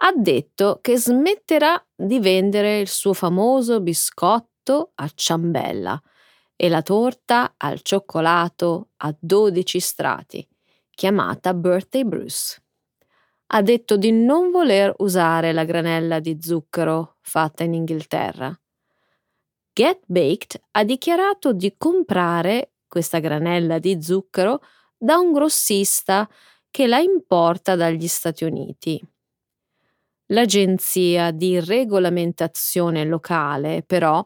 ha 0.00 0.12
detto 0.14 0.78
che 0.80 0.96
smetterà 0.96 1.82
di 1.94 2.20
vendere 2.20 2.78
il 2.78 2.88
suo 2.88 3.12
famoso 3.12 3.80
biscotto 3.80 4.92
a 4.94 5.10
ciambella 5.12 6.00
e 6.54 6.68
la 6.68 6.82
torta 6.82 7.54
al 7.56 7.82
cioccolato 7.82 8.90
a 8.98 9.14
12 9.18 9.80
strati, 9.80 10.46
chiamata 10.90 11.54
Birthday 11.54 12.04
Bruce. 12.04 12.62
Ha 13.50 13.62
detto 13.62 13.96
di 13.96 14.12
non 14.12 14.50
voler 14.50 14.92
usare 14.98 15.52
la 15.52 15.64
granella 15.64 16.18
di 16.20 16.38
zucchero 16.40 17.16
fatta 17.22 17.64
in 17.64 17.74
Inghilterra. 17.74 18.56
Get 19.78 20.00
Baked 20.06 20.60
ha 20.72 20.82
dichiarato 20.82 21.52
di 21.52 21.72
comprare 21.78 22.72
questa 22.88 23.20
granella 23.20 23.78
di 23.78 24.02
zucchero 24.02 24.60
da 24.96 25.18
un 25.18 25.30
grossista 25.30 26.28
che 26.68 26.88
la 26.88 26.98
importa 26.98 27.76
dagli 27.76 28.08
Stati 28.08 28.42
Uniti. 28.42 29.00
L'agenzia 30.32 31.30
di 31.30 31.60
regolamentazione 31.60 33.04
locale, 33.04 33.84
però, 33.86 34.20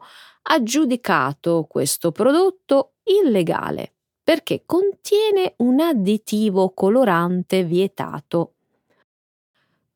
ha 0.45 0.63
giudicato 0.63 1.67
questo 1.69 2.11
prodotto 2.11 2.93
illegale 3.03 3.93
perché 4.23 4.63
contiene 4.65 5.53
un 5.57 5.79
additivo 5.81 6.71
colorante 6.73 7.63
vietato. 7.63 8.55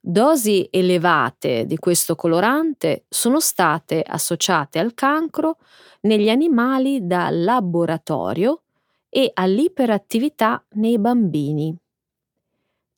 Dosi 0.10 0.66
elevate 0.72 1.66
di 1.66 1.76
questo 1.76 2.16
colorante 2.16 3.04
sono 3.10 3.42
state 3.42 4.02
associate 4.02 4.80
al 4.80 4.94
cancro 4.94 5.58
negli 6.04 6.30
animali 6.30 7.06
da 7.06 7.30
laboratorio 7.30 8.62
e 9.10 9.30
all'iperattività 9.34 10.64
nei 10.76 10.98
bambini. 10.98 11.76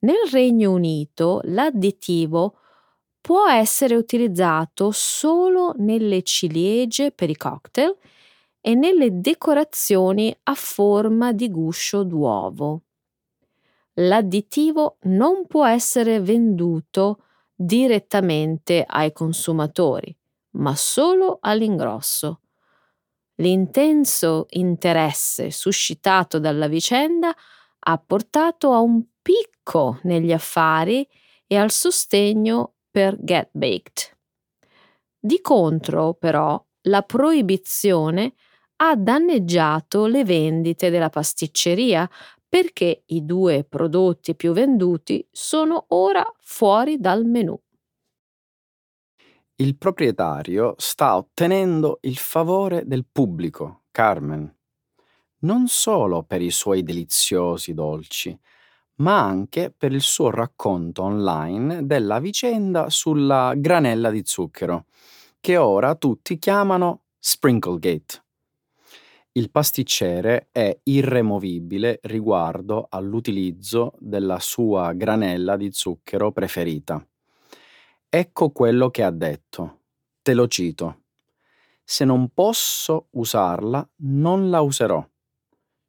Nel 0.01 0.29
Regno 0.31 0.71
Unito 0.71 1.41
l'additivo 1.45 2.59
può 3.19 3.49
essere 3.49 3.95
utilizzato 3.95 4.91
solo 4.91 5.73
nelle 5.77 6.21
ciliegie 6.21 7.11
per 7.11 7.31
i 7.31 7.35
cocktail 7.35 7.97
e 8.61 8.75
nelle 8.75 9.19
decorazioni 9.19 10.31
a 10.43 10.53
forma 10.53 11.33
di 11.33 11.49
guscio 11.49 12.03
d'uovo. 12.03 12.83
L'additivo 14.01 14.97
non 15.03 15.45
può 15.45 15.65
essere 15.65 16.21
venduto 16.21 17.23
direttamente 17.53 18.85
ai 18.87 19.11
consumatori, 19.11 20.15
ma 20.51 20.73
solo 20.75 21.39
all'ingrosso. 21.41 22.39
L'intenso 23.35 24.45
interesse 24.51 25.51
suscitato 25.51 26.39
dalla 26.39 26.67
vicenda 26.67 27.35
ha 27.79 27.97
portato 27.97 28.71
a 28.71 28.79
un 28.79 29.03
picco 29.21 29.99
negli 30.03 30.31
affari 30.31 31.05
e 31.45 31.57
al 31.57 31.71
sostegno 31.71 32.75
per 32.89 33.17
Get 33.19 33.49
Baked. 33.51 34.17
Di 35.19 35.41
contro, 35.41 36.13
però, 36.13 36.61
la 36.83 37.01
proibizione 37.01 38.33
ha 38.77 38.95
danneggiato 38.95 40.05
le 40.05 40.23
vendite 40.23 40.89
della 40.89 41.09
pasticceria 41.09 42.09
perché 42.49 43.03
i 43.07 43.25
due 43.25 43.63
prodotti 43.63 44.35
più 44.35 44.51
venduti 44.53 45.25
sono 45.31 45.85
ora 45.89 46.25
fuori 46.41 46.97
dal 46.99 47.23
menù. 47.25 47.57
Il 49.55 49.77
proprietario 49.77 50.75
sta 50.77 51.17
ottenendo 51.17 51.99
il 52.01 52.17
favore 52.17 52.83
del 52.85 53.05
pubblico, 53.11 53.83
Carmen, 53.91 54.53
non 55.39 55.67
solo 55.67 56.23
per 56.23 56.41
i 56.41 56.51
suoi 56.51 56.83
deliziosi 56.83 57.73
dolci, 57.73 58.37
ma 58.95 59.21
anche 59.21 59.73
per 59.75 59.91
il 59.93 60.01
suo 60.01 60.29
racconto 60.29 61.03
online 61.03 61.85
della 61.85 62.19
vicenda 62.19 62.89
sulla 62.89 63.53
granella 63.55 64.09
di 64.11 64.21
zucchero, 64.25 64.85
che 65.39 65.57
ora 65.57 65.95
tutti 65.95 66.37
chiamano 66.39 67.03
Sprinklegate. 67.19 68.23
Il 69.31 69.51
pasticcere 69.51 70.47
è 70.51 70.75
irremovibile 70.83 71.99
riguardo 72.03 72.87
all'utilizzo 72.89 73.93
della 73.99 74.39
sua 74.39 74.93
granella 74.93 75.55
di 75.55 75.71
zucchero 75.71 76.31
preferita. 76.31 77.05
Ecco 78.09 78.49
quello 78.49 78.89
che 78.89 79.03
ha 79.03 79.11
detto. 79.11 79.81
Te 80.23 80.33
lo 80.33 80.47
cito. 80.47 81.03
Se 81.83 82.05
non 82.05 82.29
posso 82.29 83.07
usarla, 83.11 83.87
non 83.97 84.49
la 84.49 84.61
userò. 84.61 85.07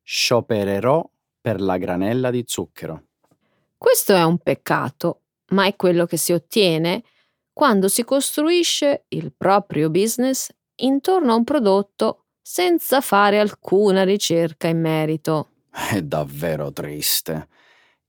Sciopererò 0.02 1.10
per 1.40 1.60
la 1.60 1.78
granella 1.78 2.30
di 2.30 2.44
zucchero. 2.46 3.04
Questo 3.76 4.14
è 4.14 4.22
un 4.22 4.36
peccato, 4.38 5.22
ma 5.48 5.64
è 5.64 5.74
quello 5.76 6.04
che 6.04 6.18
si 6.18 6.32
ottiene 6.32 7.02
quando 7.52 7.88
si 7.88 8.04
costruisce 8.04 9.04
il 9.08 9.32
proprio 9.32 9.90
business 9.90 10.50
intorno 10.76 11.32
a 11.32 11.36
un 11.36 11.44
prodotto 11.44 12.19
senza 12.40 13.00
fare 13.00 13.38
alcuna 13.38 14.04
ricerca 14.04 14.68
in 14.68 14.80
merito. 14.80 15.50
È 15.70 16.02
davvero 16.02 16.72
triste. 16.72 17.48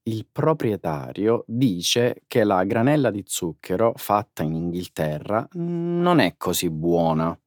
Il 0.04 0.26
proprietario 0.32 1.44
dice 1.46 2.24
che 2.26 2.44
la 2.44 2.64
granella 2.64 3.12
di 3.12 3.24
zucchero 3.26 3.94
fatta 3.96 4.42
in 4.42 4.56
Inghilterra 4.56 5.48
non 5.54 6.20
è 6.20 6.36
così 6.38 6.70
buona. 6.72 7.40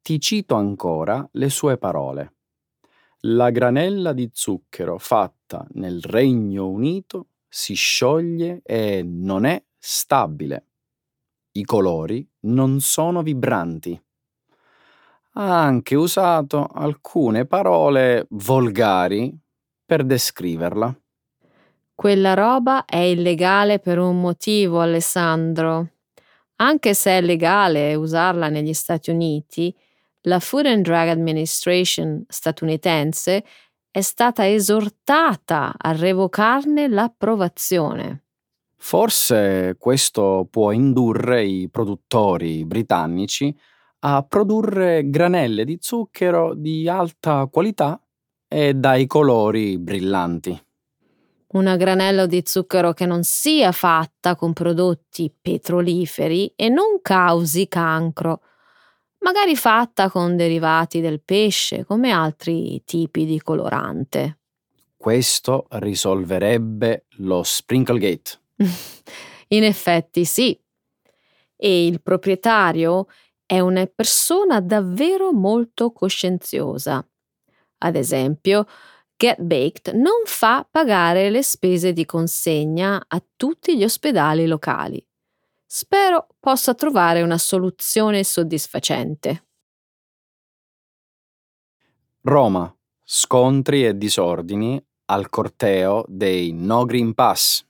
Ti 0.00 0.18
cito 0.18 0.54
ancora 0.54 1.28
le 1.32 1.50
sue 1.50 1.76
parole. 1.76 2.36
La 3.26 3.50
granella 3.50 4.12
di 4.12 4.30
zucchero 4.32 4.98
fatta 4.98 5.66
nel 5.74 6.00
Regno 6.02 6.68
Unito 6.68 7.28
si 7.46 7.74
scioglie 7.74 8.62
e 8.64 9.02
non 9.04 9.44
è 9.44 9.62
stabile. 9.78 10.66
I 11.52 11.64
colori 11.64 12.26
non 12.40 12.80
sono 12.80 13.22
vibranti. 13.22 14.02
Ha 15.34 15.62
anche 15.62 15.94
usato 15.94 16.66
alcune 16.66 17.46
parole 17.46 18.26
volgari 18.30 19.34
per 19.84 20.04
descriverla. 20.04 20.94
Quella 21.94 22.34
roba 22.34 22.84
è 22.84 22.96
illegale 22.96 23.78
per 23.78 23.98
un 23.98 24.20
motivo, 24.20 24.80
Alessandro. 24.80 25.88
Anche 26.56 26.94
se 26.94 27.12
è 27.12 27.20
legale 27.20 27.94
usarla 27.94 28.48
negli 28.48 28.74
Stati 28.74 29.10
Uniti, 29.10 29.74
la 30.22 30.38
Food 30.38 30.66
and 30.66 30.84
Drug 30.84 31.08
Administration 31.08 32.24
statunitense 32.28 33.44
è 33.90 34.00
stata 34.00 34.48
esortata 34.48 35.74
a 35.76 35.92
revocarne 35.92 36.88
l'approvazione. 36.88 38.24
Forse 38.76 39.76
questo 39.78 40.46
può 40.50 40.72
indurre 40.72 41.44
i 41.44 41.68
produttori 41.70 42.64
britannici 42.64 43.56
a 44.04 44.22
produrre 44.22 45.08
granelle 45.08 45.64
di 45.64 45.78
zucchero 45.80 46.54
di 46.54 46.88
alta 46.88 47.46
qualità 47.46 48.00
e 48.48 48.74
dai 48.74 49.06
colori 49.06 49.78
brillanti. 49.78 50.60
Una 51.52 51.76
granella 51.76 52.26
di 52.26 52.42
zucchero 52.44 52.92
che 52.92 53.06
non 53.06 53.22
sia 53.22 53.72
fatta 53.72 54.34
con 54.34 54.52
prodotti 54.52 55.32
petroliferi 55.38 56.52
e 56.56 56.68
non 56.68 57.00
causi 57.00 57.68
cancro, 57.68 58.40
magari 59.18 59.54
fatta 59.54 60.10
con 60.10 60.34
derivati 60.36 61.00
del 61.00 61.20
pesce 61.22 61.84
come 61.84 62.10
altri 62.10 62.82
tipi 62.84 63.24
di 63.24 63.40
colorante. 63.40 64.38
Questo 64.96 65.66
risolverebbe 65.70 67.04
lo 67.18 67.42
Sprinklegate. 67.42 68.40
In 69.48 69.64
effetti 69.64 70.24
sì. 70.24 70.58
E 71.56 71.86
il 71.86 72.00
proprietario 72.00 73.06
è 73.52 73.60
una 73.60 73.84
persona 73.84 74.62
davvero 74.62 75.30
molto 75.30 75.92
coscienziosa. 75.92 77.06
Ad 77.84 77.96
esempio, 77.96 78.64
Get 79.14 79.42
Baked 79.42 79.92
non 79.94 80.22
fa 80.24 80.66
pagare 80.68 81.28
le 81.28 81.42
spese 81.42 81.92
di 81.92 82.06
consegna 82.06 83.04
a 83.06 83.22
tutti 83.36 83.76
gli 83.76 83.84
ospedali 83.84 84.46
locali. 84.46 85.06
Spero 85.66 86.28
possa 86.40 86.72
trovare 86.72 87.20
una 87.20 87.36
soluzione 87.36 88.24
soddisfacente. 88.24 89.44
Roma. 92.22 92.74
Scontri 93.04 93.84
e 93.84 93.98
disordini 93.98 94.82
al 95.10 95.28
corteo 95.28 96.06
dei 96.08 96.52
No 96.52 96.86
Green 96.86 97.12
Pass. 97.12 97.62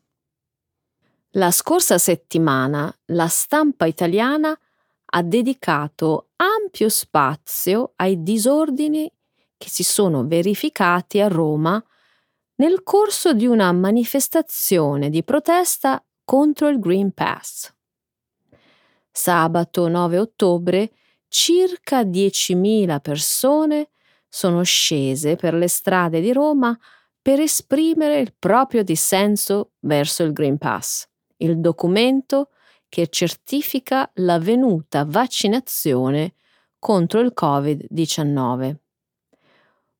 La 1.31 1.51
scorsa 1.51 1.99
settimana 1.99 2.97
la 3.07 3.27
stampa 3.27 3.87
italiana 3.87 4.57
ha 5.14 5.22
dedicato 5.22 6.31
ampio 6.37 6.88
spazio 6.88 7.92
ai 7.96 8.22
disordini 8.22 9.11
che 9.57 9.68
si 9.68 9.83
sono 9.83 10.27
verificati 10.27 11.20
a 11.20 11.29
Roma 11.29 11.83
nel 12.57 12.83
corso 12.83 13.33
di 13.33 13.46
una 13.46 13.70
manifestazione 13.72 15.11
di 15.11 15.22
protesta 15.22 16.03
contro 16.25 16.68
il 16.68 16.79
Green 16.79 17.12
Pass. 17.12 17.72
Sabato 19.11 19.88
9 19.88 20.18
ottobre 20.18 20.92
circa 21.29 22.03
10.000 22.03 23.01
persone 23.01 23.90
sono 24.29 24.62
scese 24.62 25.37
per 25.37 25.53
le 25.53 25.68
strade 25.68 26.20
di 26.20 26.33
Roma 26.33 26.77
per 27.20 27.38
esprimere 27.38 28.18
il 28.18 28.35
proprio 28.38 28.83
dissenso 28.83 29.72
verso 29.81 30.22
il 30.22 30.33
Green 30.33 30.57
Pass, 30.57 31.07
il 31.37 31.61
documento 31.61 32.48
che 32.92 33.09
certifica 33.09 34.11
l'avvenuta 34.16 35.07
vaccinazione 35.07 36.35
contro 36.78 37.20
il 37.20 37.33
Covid-19. 37.35 38.76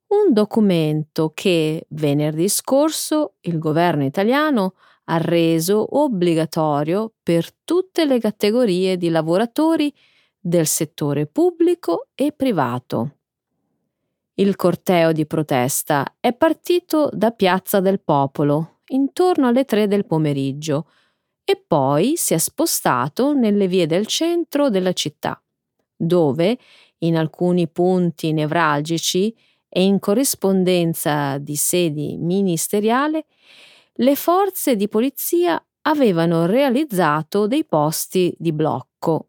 Un 0.09 0.33
documento 0.35 1.33
che 1.33 1.87
venerdì 1.89 2.51
scorso 2.51 3.37
il 3.41 3.59
governo 3.59 4.05
italiano 4.05 4.75
ha 5.05 5.17
reso 5.17 6.03
obbligatorio 6.03 7.15
per 7.23 7.51
tutte 7.65 8.05
le 8.05 8.21
categorie 8.21 8.99
di 8.99 9.09
lavoratori 9.09 9.91
del 10.39 10.67
settore 10.67 11.25
pubblico 11.25 12.09
e 12.15 12.33
privato. 12.33 13.17
Il 14.35 14.55
corteo 14.55 15.13
di 15.13 15.25
protesta 15.25 16.17
è 16.21 16.35
partito 16.35 17.09
da 17.11 17.31
Piazza 17.31 17.81
del 17.81 18.03
Popolo 18.03 18.81
intorno 18.89 19.47
alle 19.47 19.65
tre 19.65 19.87
del 19.87 20.05
pomeriggio 20.05 20.89
e 21.45 21.63
poi 21.67 22.17
si 22.17 22.35
è 22.35 22.39
spostato 22.39 23.35
nelle 23.35 23.67
vie 23.67 23.87
del 23.87 24.07
centro 24.07 24.71
della 24.71 24.93
città, 24.93 25.43
dove, 25.97 26.59
in 26.99 27.17
alcuni 27.17 27.69
punti 27.69 28.33
nevralgici 28.33 29.35
e 29.69 29.83
in 29.83 29.99
corrispondenza 29.99 31.39
di 31.39 31.57
sedi 31.57 32.17
ministeriali, 32.19 33.25
le 33.95 34.17
forze 34.17 34.77
di 34.77 34.89
polizia 34.89 35.63
avevano 35.83 36.47
realizzato 36.47 37.47
dei 37.47 37.65
posti 37.65 38.35
di 38.39 38.53
blocco. 38.53 39.29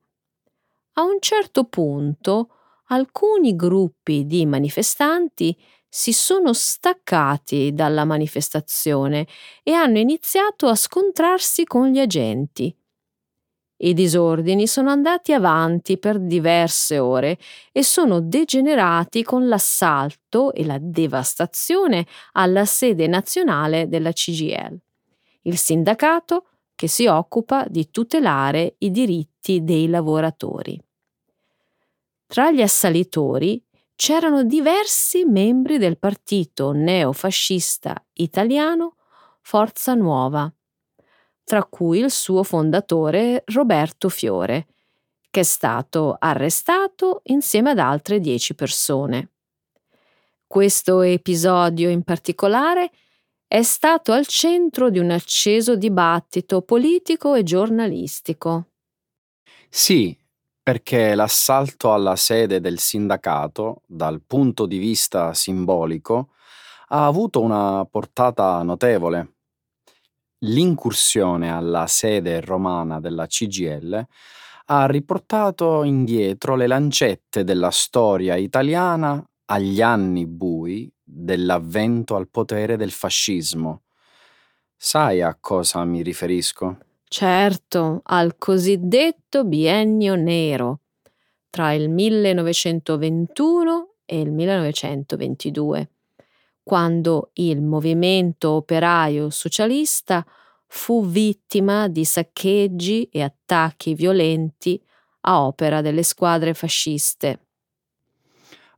A 0.93 1.03
un 1.03 1.17
certo 1.19 1.63
punto 1.65 2.49
alcuni 2.87 3.55
gruppi 3.55 4.25
di 4.25 4.45
manifestanti 4.45 5.57
si 5.95 6.11
sono 6.11 6.53
staccati 6.53 7.71
dalla 7.71 8.03
manifestazione 8.03 9.27
e 9.61 9.73
hanno 9.73 9.99
iniziato 9.99 10.65
a 10.65 10.73
scontrarsi 10.73 11.65
con 11.65 11.89
gli 11.89 11.99
agenti. 11.99 12.75
I 13.77 13.93
disordini 13.93 14.65
sono 14.65 14.89
andati 14.89 15.33
avanti 15.33 15.99
per 15.99 16.19
diverse 16.19 16.97
ore 16.97 17.37
e 17.71 17.83
sono 17.83 18.21
degenerati 18.21 19.21
con 19.21 19.47
l'assalto 19.47 20.51
e 20.51 20.65
la 20.65 20.79
devastazione 20.81 22.07
alla 22.31 22.65
sede 22.65 23.05
nazionale 23.05 23.87
della 23.87 24.13
CGL, 24.13 24.75
il 25.43 25.57
sindacato 25.59 26.47
che 26.73 26.87
si 26.87 27.05
occupa 27.05 27.67
di 27.69 27.91
tutelare 27.91 28.77
i 28.79 28.89
diritti 28.89 29.63
dei 29.63 29.87
lavoratori. 29.87 30.75
Tra 32.25 32.51
gli 32.51 32.63
assalitori 32.63 33.63
c'erano 34.05 34.43
diversi 34.43 35.23
membri 35.23 35.77
del 35.77 35.97
partito 35.97 36.73
neofascista 36.73 38.05
italiano 38.15 38.97
Forza 39.39 39.93
Nuova, 39.93 40.53
tra 41.45 41.63
cui 41.63 41.99
il 41.99 42.11
suo 42.11 42.43
fondatore 42.43 43.43
Roberto 43.45 44.09
Fiore, 44.09 44.67
che 45.31 45.39
è 45.39 45.43
stato 45.43 46.17
arrestato 46.19 47.21
insieme 47.27 47.69
ad 47.69 47.79
altre 47.79 48.19
dieci 48.19 48.55
persone. 48.55 49.31
Questo 50.47 50.99
episodio 50.99 51.89
in 51.89 52.03
particolare 52.03 52.91
è 53.47 53.61
stato 53.61 54.11
al 54.11 54.27
centro 54.27 54.89
di 54.89 54.99
un 54.99 55.11
acceso 55.11 55.77
dibattito 55.77 56.61
politico 56.61 57.35
e 57.35 57.43
giornalistico. 57.43 58.67
Sì, 59.69 60.13
perché 60.63 61.13
l'assalto 61.13 61.93
alla 61.93 62.15
sede 62.15 62.61
del 62.61 62.79
sindacato, 62.79 63.81
dal 63.85 64.21
punto 64.25 64.65
di 64.65 64.77
vista 64.77 65.33
simbolico, 65.33 66.29
ha 66.87 67.05
avuto 67.05 67.41
una 67.41 67.85
portata 67.89 68.63
notevole 68.63 69.33
l'incursione 70.43 71.51
alla 71.51 71.87
sede 71.87 72.41
romana 72.41 72.99
della 72.99 73.25
CGL 73.25 74.05
ha 74.65 74.85
riportato 74.85 75.83
indietro 75.83 76.55
le 76.55 76.67
lancette 76.67 77.43
della 77.43 77.71
storia 77.71 78.35
italiana 78.35 79.21
agli 79.45 79.81
anni 79.81 80.25
bui 80.25 80.91
dell'avvento 81.03 82.15
al 82.15 82.29
potere 82.29 82.77
del 82.77 82.91
fascismo. 82.91 83.83
Sai 84.75 85.21
a 85.21 85.37
cosa 85.39 85.83
mi 85.83 86.01
riferisco? 86.01 86.77
Certo, 87.13 88.01
al 88.05 88.39
cosiddetto 88.39 89.43
biennio 89.43 90.15
nero 90.15 90.79
tra 91.47 91.71
il 91.73 91.87
1921 91.87 93.93
e 94.03 94.19
il 94.19 94.31
1922 94.31 95.89
quando 96.63 97.29
il 97.33 97.61
movimento 97.61 98.53
operaio 98.53 99.29
socialista 99.29 100.25
fu 100.65 101.05
vittima 101.05 101.87
di 101.87 102.03
saccheggi 102.03 103.07
e 103.11 103.21
attacchi 103.21 103.93
violenti 103.93 104.83
a 105.21 105.45
opera 105.45 105.81
delle 105.81 106.01
squadre 106.01 106.55
fasciste. 106.55 107.45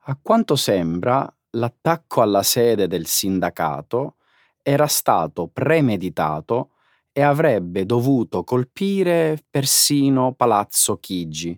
A 0.08 0.20
quanto 0.22 0.58
sembra, 0.58 1.34
l'attacco 1.52 2.22
alla 2.22 2.44
sede 2.44 2.88
del 2.88 3.06
sindacato 3.06 4.16
era 4.62 4.88
stato 4.88 5.48
premeditato 5.48 6.72
e 7.18 7.22
avrebbe 7.22 7.86
dovuto 7.86 8.44
colpire 8.44 9.42
persino 9.50 10.34
Palazzo 10.34 10.98
Chigi, 10.98 11.58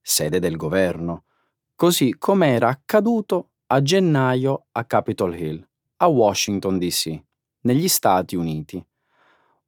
sede 0.00 0.38
del 0.38 0.56
governo, 0.56 1.24
così 1.74 2.14
come 2.16 2.54
era 2.54 2.68
accaduto 2.68 3.50
a 3.66 3.82
gennaio 3.82 4.66
a 4.70 4.84
Capitol 4.84 5.36
Hill, 5.36 5.68
a 5.96 6.06
Washington 6.06 6.78
DC, 6.78 7.20
negli 7.62 7.88
Stati 7.88 8.36
Uniti. 8.36 8.80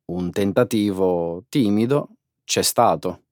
Un 0.04 0.30
tentativo 0.30 1.42
timido 1.48 2.10
c'è 2.44 2.62
stato. 2.62 3.22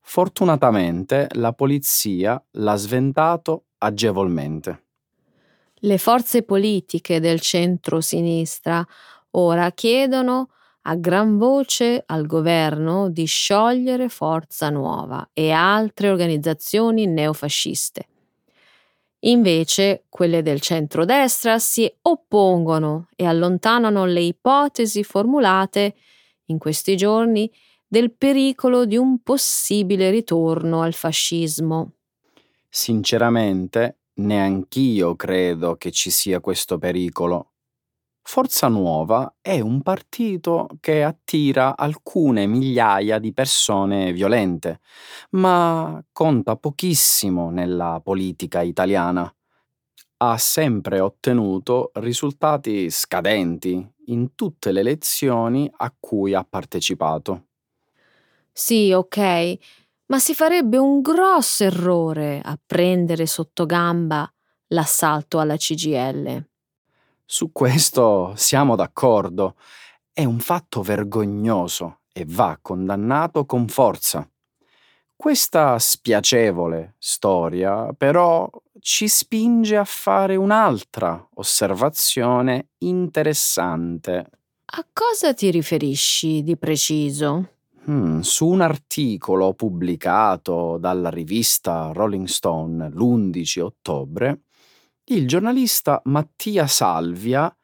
Fortunatamente 0.00 1.28
la 1.34 1.52
polizia 1.52 2.44
l'ha 2.50 2.74
sventato 2.74 3.66
agevolmente. 3.78 4.86
Le 5.74 5.98
forze 5.98 6.42
politiche 6.42 7.20
del 7.20 7.38
centro-sinistra 7.38 8.84
ora 9.30 9.70
chiedono 9.70 10.48
a 10.82 10.96
gran 10.96 11.38
voce 11.38 12.02
al 12.06 12.26
governo 12.26 13.08
di 13.08 13.24
sciogliere 13.24 14.08
Forza 14.08 14.68
Nuova 14.70 15.30
e 15.32 15.50
altre 15.50 16.10
organizzazioni 16.10 17.06
neofasciste. 17.06 18.06
Invece 19.24 20.04
quelle 20.08 20.42
del 20.42 20.60
centrodestra 20.60 21.60
si 21.60 21.92
oppongono 22.02 23.08
e 23.14 23.24
allontanano 23.24 24.04
le 24.04 24.22
ipotesi 24.22 25.04
formulate 25.04 25.94
in 26.46 26.58
questi 26.58 26.96
giorni 26.96 27.50
del 27.86 28.12
pericolo 28.12 28.84
di 28.84 28.96
un 28.96 29.22
possibile 29.22 30.10
ritorno 30.10 30.82
al 30.82 30.94
fascismo. 30.94 31.92
Sinceramente, 32.68 33.98
neanch'io 34.14 35.14
credo 35.14 35.76
che 35.76 35.92
ci 35.92 36.10
sia 36.10 36.40
questo 36.40 36.78
pericolo. 36.78 37.51
Forza 38.24 38.68
Nuova 38.68 39.34
è 39.40 39.60
un 39.60 39.82
partito 39.82 40.68
che 40.80 41.02
attira 41.02 41.76
alcune 41.76 42.46
migliaia 42.46 43.18
di 43.18 43.32
persone 43.32 44.12
violente, 44.12 44.80
ma 45.30 46.02
conta 46.12 46.56
pochissimo 46.56 47.50
nella 47.50 48.00
politica 48.02 48.62
italiana. 48.62 49.32
Ha 50.18 50.38
sempre 50.38 51.00
ottenuto 51.00 51.90
risultati 51.94 52.90
scadenti 52.90 53.86
in 54.06 54.34
tutte 54.34 54.72
le 54.72 54.80
elezioni 54.80 55.70
a 55.78 55.94
cui 55.98 56.34
ha 56.34 56.44
partecipato. 56.48 57.46
Sì, 58.52 58.92
ok, 58.92 59.56
ma 60.06 60.18
si 60.18 60.34
farebbe 60.34 60.76
un 60.76 61.00
grosso 61.00 61.64
errore 61.64 62.40
a 62.42 62.58
prendere 62.64 63.26
sotto 63.26 63.66
gamba 63.66 64.30
l'assalto 64.68 65.38
alla 65.38 65.56
CGL. 65.56 66.44
Su 67.34 67.50
questo 67.50 68.34
siamo 68.36 68.76
d'accordo. 68.76 69.54
È 70.12 70.22
un 70.22 70.38
fatto 70.38 70.82
vergognoso 70.82 72.00
e 72.12 72.26
va 72.28 72.58
condannato 72.60 73.46
con 73.46 73.68
forza. 73.68 74.28
Questa 75.16 75.78
spiacevole 75.78 76.96
storia 76.98 77.90
però 77.96 78.50
ci 78.80 79.08
spinge 79.08 79.78
a 79.78 79.84
fare 79.84 80.36
un'altra 80.36 81.26
osservazione 81.36 82.72
interessante. 82.80 84.28
A 84.66 84.86
cosa 84.92 85.32
ti 85.32 85.50
riferisci 85.50 86.42
di 86.42 86.58
preciso? 86.58 87.48
Hmm, 87.88 88.20
su 88.20 88.46
un 88.46 88.60
articolo 88.60 89.54
pubblicato 89.54 90.76
dalla 90.76 91.08
rivista 91.08 91.92
Rolling 91.94 92.26
Stone 92.26 92.90
l'11 92.90 93.60
ottobre, 93.60 94.42
il 95.06 95.26
giornalista 95.26 96.00
Mattia 96.04 96.66
Salvia 96.68 97.54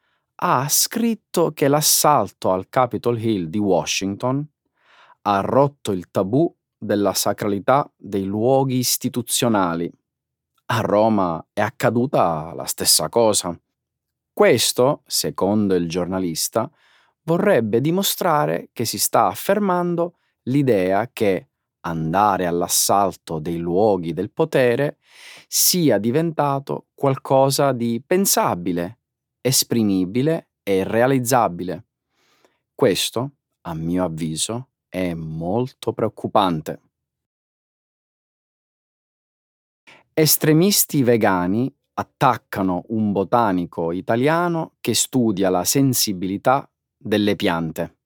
ha 0.41 0.67
scritto 0.67 1.51
che 1.51 1.67
l'assalto 1.67 2.51
al 2.51 2.67
Capitol 2.69 3.19
Hill 3.19 3.45
di 3.45 3.57
Washington 3.57 4.45
ha 5.21 5.39
rotto 5.41 5.91
il 5.91 6.11
tabù 6.11 6.53
della 6.77 7.13
sacralità 7.13 7.89
dei 7.95 8.25
luoghi 8.25 8.77
istituzionali. 8.77 9.91
A 10.67 10.79
Roma 10.81 11.45
è 11.53 11.61
accaduta 11.61 12.53
la 12.53 12.65
stessa 12.65 13.09
cosa. 13.09 13.57
Questo, 14.31 15.03
secondo 15.05 15.75
il 15.75 15.89
giornalista, 15.89 16.69
vorrebbe 17.23 17.81
dimostrare 17.81 18.69
che 18.73 18.85
si 18.85 18.97
sta 18.97 19.27
affermando 19.27 20.15
l'idea 20.43 21.09
che 21.11 21.48
andare 21.81 22.45
all'assalto 22.45 23.39
dei 23.39 23.57
luoghi 23.57 24.13
del 24.13 24.31
potere 24.31 24.97
sia 25.47 25.97
diventato 25.97 26.87
qualcosa 26.93 27.71
di 27.71 28.01
pensabile, 28.05 28.99
esprimibile 29.41 30.49
e 30.63 30.83
realizzabile. 30.83 31.85
Questo, 32.73 33.31
a 33.61 33.73
mio 33.73 34.03
avviso, 34.03 34.69
è 34.87 35.13
molto 35.13 35.93
preoccupante. 35.93 36.81
Estremisti 40.13 41.01
vegani 41.01 41.73
attaccano 41.93 42.83
un 42.89 43.11
botanico 43.11 43.91
italiano 43.91 44.75
che 44.81 44.93
studia 44.93 45.49
la 45.49 45.63
sensibilità 45.63 46.69
delle 46.97 47.35
piante. 47.35 47.97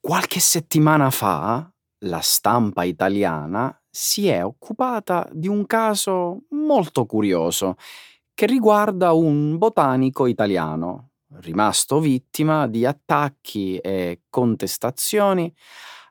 Qualche 0.00 0.40
settimana 0.40 1.10
fa 1.10 1.71
la 2.04 2.20
stampa 2.20 2.84
italiana 2.84 3.76
si 3.88 4.28
è 4.28 4.44
occupata 4.44 5.28
di 5.32 5.48
un 5.48 5.66
caso 5.66 6.42
molto 6.50 7.04
curioso 7.04 7.76
che 8.34 8.46
riguarda 8.46 9.12
un 9.12 9.58
botanico 9.58 10.26
italiano 10.26 11.10
rimasto 11.34 12.00
vittima 12.00 12.66
di 12.66 12.84
attacchi 12.84 13.76
e 13.78 14.22
contestazioni 14.28 15.52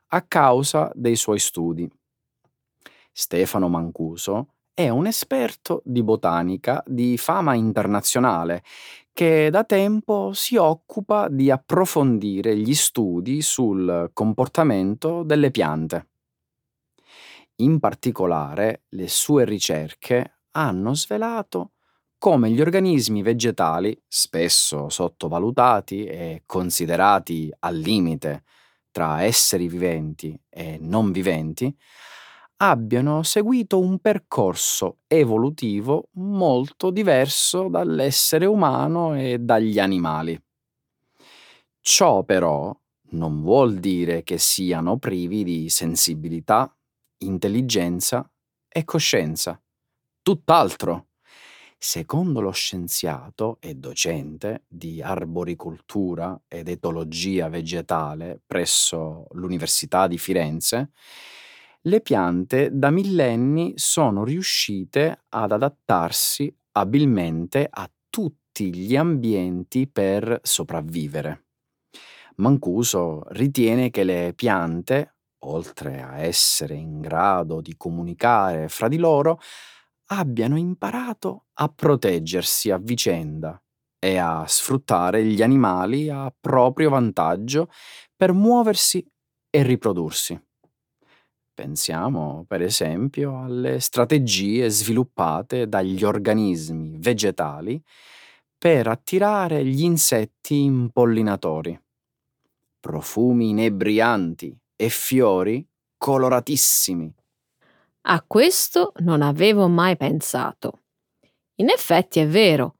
a 0.08 0.22
causa 0.22 0.90
dei 0.94 1.16
suoi 1.16 1.38
studi. 1.38 1.88
Stefano 3.12 3.68
Mancuso 3.68 4.54
è 4.74 4.88
un 4.88 5.06
esperto 5.06 5.82
di 5.84 6.02
botanica 6.02 6.82
di 6.86 7.18
fama 7.18 7.54
internazionale 7.54 8.62
che 9.12 9.50
da 9.50 9.64
tempo 9.64 10.32
si 10.32 10.56
occupa 10.56 11.28
di 11.28 11.50
approfondire 11.50 12.56
gli 12.56 12.74
studi 12.74 13.42
sul 13.42 14.10
comportamento 14.12 15.22
delle 15.22 15.50
piante. 15.50 16.08
In 17.56 17.78
particolare, 17.78 18.84
le 18.90 19.08
sue 19.08 19.44
ricerche 19.44 20.40
hanno 20.52 20.94
svelato 20.94 21.72
come 22.18 22.50
gli 22.50 22.60
organismi 22.60 23.22
vegetali, 23.22 24.00
spesso 24.06 24.88
sottovalutati 24.88 26.04
e 26.04 26.42
considerati 26.46 27.52
al 27.60 27.76
limite 27.76 28.44
tra 28.92 29.22
esseri 29.22 29.68
viventi 29.68 30.38
e 30.48 30.78
non 30.80 31.10
viventi, 31.10 31.74
abbiano 32.64 33.24
seguito 33.24 33.80
un 33.80 33.98
percorso 33.98 34.98
evolutivo 35.08 36.10
molto 36.12 36.90
diverso 36.90 37.66
dall'essere 37.66 38.46
umano 38.46 39.16
e 39.16 39.40
dagli 39.40 39.80
animali. 39.80 40.40
Ciò 41.80 42.22
però 42.22 42.72
non 43.10 43.42
vuol 43.42 43.78
dire 43.78 44.22
che 44.22 44.38
siano 44.38 44.96
privi 44.98 45.42
di 45.42 45.68
sensibilità, 45.68 46.72
intelligenza 47.18 48.30
e 48.68 48.84
coscienza. 48.84 49.60
Tutt'altro. 50.22 51.08
Secondo 51.76 52.40
lo 52.40 52.52
scienziato 52.52 53.56
e 53.58 53.74
docente 53.74 54.66
di 54.68 55.02
arboricoltura 55.02 56.40
ed 56.46 56.68
etologia 56.68 57.48
vegetale 57.48 58.40
presso 58.46 59.26
l'Università 59.32 60.06
di 60.06 60.16
Firenze, 60.16 60.92
le 61.82 62.00
piante 62.00 62.70
da 62.72 62.90
millenni 62.90 63.72
sono 63.76 64.24
riuscite 64.24 65.24
ad 65.30 65.52
adattarsi 65.52 66.54
abilmente 66.72 67.66
a 67.68 67.90
tutti 68.08 68.74
gli 68.74 68.96
ambienti 68.96 69.88
per 69.88 70.38
sopravvivere. 70.42 71.46
Mancuso 72.36 73.22
ritiene 73.30 73.90
che 73.90 74.04
le 74.04 74.32
piante, 74.34 75.16
oltre 75.44 76.02
a 76.02 76.18
essere 76.20 76.74
in 76.74 77.00
grado 77.00 77.60
di 77.60 77.76
comunicare 77.76 78.68
fra 78.68 78.88
di 78.88 78.96
loro, 78.96 79.38
abbiano 80.08 80.56
imparato 80.56 81.46
a 81.54 81.68
proteggersi 81.68 82.70
a 82.70 82.78
vicenda 82.78 83.60
e 83.98 84.16
a 84.18 84.44
sfruttare 84.46 85.24
gli 85.24 85.42
animali 85.42 86.08
a 86.10 86.32
proprio 86.38 86.90
vantaggio 86.90 87.68
per 88.16 88.32
muoversi 88.32 89.04
e 89.50 89.62
riprodursi. 89.62 90.40
Pensiamo, 91.54 92.44
per 92.48 92.62
esempio, 92.62 93.42
alle 93.42 93.78
strategie 93.80 94.70
sviluppate 94.70 95.68
dagli 95.68 96.02
organismi 96.02 96.96
vegetali 96.98 97.82
per 98.56 98.86
attirare 98.86 99.62
gli 99.64 99.82
insetti 99.82 100.62
impollinatori. 100.62 101.78
Profumi 102.80 103.50
inebrianti 103.50 104.56
e 104.74 104.88
fiori 104.88 105.66
coloratissimi. 105.98 107.14
A 108.02 108.24
questo 108.26 108.92
non 109.00 109.20
avevo 109.20 109.68
mai 109.68 109.96
pensato. 109.96 110.80
In 111.56 111.68
effetti 111.68 112.18
è 112.18 112.26
vero. 112.26 112.76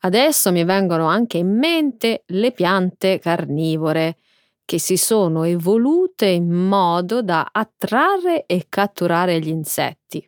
Adesso 0.00 0.50
mi 0.50 0.64
vengono 0.64 1.06
anche 1.06 1.38
in 1.38 1.56
mente 1.56 2.24
le 2.26 2.50
piante 2.50 3.20
carnivore 3.20 4.18
che 4.68 4.78
si 4.78 4.98
sono 4.98 5.44
evolute 5.44 6.26
in 6.26 6.50
modo 6.50 7.22
da 7.22 7.48
attrarre 7.50 8.44
e 8.44 8.66
catturare 8.68 9.40
gli 9.40 9.48
insetti. 9.48 10.22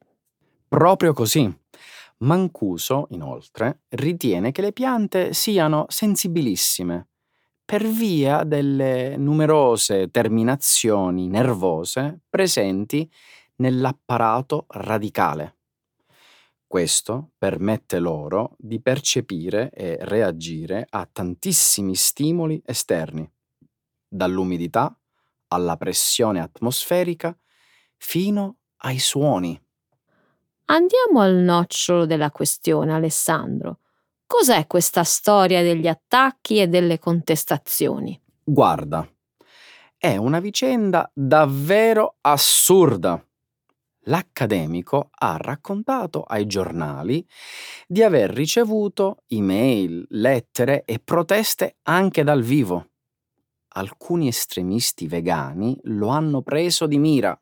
Proprio 0.66 1.12
così. 1.12 1.54
Mancuso, 2.20 3.08
inoltre, 3.10 3.82
ritiene 3.90 4.50
che 4.50 4.62
le 4.62 4.72
piante 4.72 5.34
siano 5.34 5.84
sensibilissime, 5.88 7.08
per 7.66 7.86
via 7.86 8.42
delle 8.44 9.18
numerose 9.18 10.10
terminazioni 10.10 11.28
nervose 11.28 12.20
presenti 12.30 13.06
nell'apparato 13.56 14.64
radicale. 14.68 15.58
Questo 16.66 17.32
permette 17.36 17.98
loro 17.98 18.54
di 18.56 18.80
percepire 18.80 19.68
e 19.70 19.98
reagire 20.00 20.86
a 20.88 21.06
tantissimi 21.12 21.94
stimoli 21.94 22.62
esterni, 22.64 23.30
dall'umidità 24.10 24.94
alla 25.48 25.76
pressione 25.76 26.40
atmosferica 26.40 27.36
fino 27.96 28.56
ai 28.78 28.98
suoni. 28.98 29.60
Andiamo 30.66 31.20
al 31.20 31.34
nocciolo 31.34 32.06
della 32.06 32.30
questione, 32.30 32.92
Alessandro. 32.92 33.78
Cos'è 34.26 34.66
questa 34.66 35.02
storia 35.02 35.62
degli 35.62 35.88
attacchi 35.88 36.60
e 36.60 36.68
delle 36.68 36.98
contestazioni? 36.98 38.20
Guarda, 38.44 39.08
è 39.96 40.16
una 40.16 40.38
vicenda 40.38 41.10
davvero 41.12 42.16
assurda. 42.20 43.22
L'accademico 44.04 45.10
ha 45.10 45.36
raccontato 45.36 46.22
ai 46.22 46.46
giornali 46.46 47.26
di 47.86 48.02
aver 48.02 48.30
ricevuto 48.30 49.24
email, 49.26 50.06
lettere 50.10 50.84
e 50.84 51.00
proteste 51.00 51.76
anche 51.82 52.22
dal 52.22 52.42
vivo. 52.42 52.89
Alcuni 53.72 54.28
estremisti 54.28 55.06
vegani 55.06 55.78
lo 55.84 56.08
hanno 56.08 56.42
preso 56.42 56.86
di 56.86 56.98
mira 56.98 57.40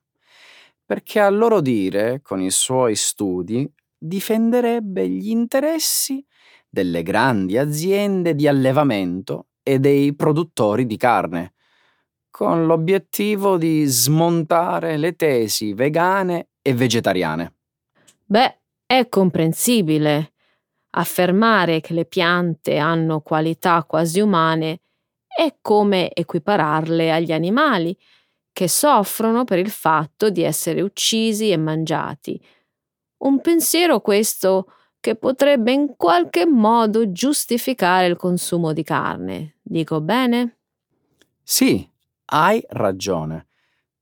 perché 0.88 1.20
a 1.20 1.28
loro 1.28 1.60
dire, 1.60 2.22
con 2.22 2.40
i 2.40 2.50
suoi 2.50 2.94
studi, 2.94 3.70
difenderebbe 3.98 5.06
gli 5.06 5.28
interessi 5.28 6.24
delle 6.66 7.02
grandi 7.02 7.58
aziende 7.58 8.34
di 8.34 8.48
allevamento 8.48 9.48
e 9.62 9.78
dei 9.80 10.14
produttori 10.14 10.86
di 10.86 10.96
carne, 10.96 11.52
con 12.30 12.64
l'obiettivo 12.64 13.58
di 13.58 13.84
smontare 13.84 14.96
le 14.96 15.14
tesi 15.14 15.74
vegane 15.74 16.52
e 16.62 16.72
vegetariane. 16.72 17.56
Beh, 18.24 18.60
è 18.86 19.10
comprensibile. 19.10 20.32
Affermare 20.92 21.82
che 21.82 21.92
le 21.92 22.06
piante 22.06 22.78
hanno 22.78 23.20
qualità 23.20 23.84
quasi 23.84 24.20
umane 24.20 24.80
è 25.38 25.58
come 25.62 26.12
equipararle 26.12 27.12
agli 27.12 27.30
animali, 27.30 27.96
che 28.52 28.66
soffrono 28.66 29.44
per 29.44 29.60
il 29.60 29.70
fatto 29.70 30.30
di 30.30 30.42
essere 30.42 30.80
uccisi 30.80 31.52
e 31.52 31.56
mangiati. 31.56 32.44
Un 33.18 33.40
pensiero 33.40 34.00
questo 34.00 34.72
che 34.98 35.14
potrebbe 35.14 35.70
in 35.70 35.94
qualche 35.96 36.44
modo 36.44 37.12
giustificare 37.12 38.06
il 38.06 38.16
consumo 38.16 38.72
di 38.72 38.82
carne. 38.82 39.58
Dico 39.62 40.00
bene? 40.00 40.56
Sì, 41.40 41.88
hai 42.24 42.60
ragione. 42.70 43.46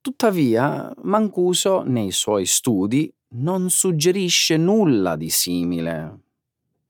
Tuttavia, 0.00 0.90
Mancuso 1.02 1.82
nei 1.82 2.12
suoi 2.12 2.46
studi 2.46 3.14
non 3.32 3.68
suggerisce 3.68 4.56
nulla 4.56 5.16
di 5.16 5.28
simile. 5.28 6.18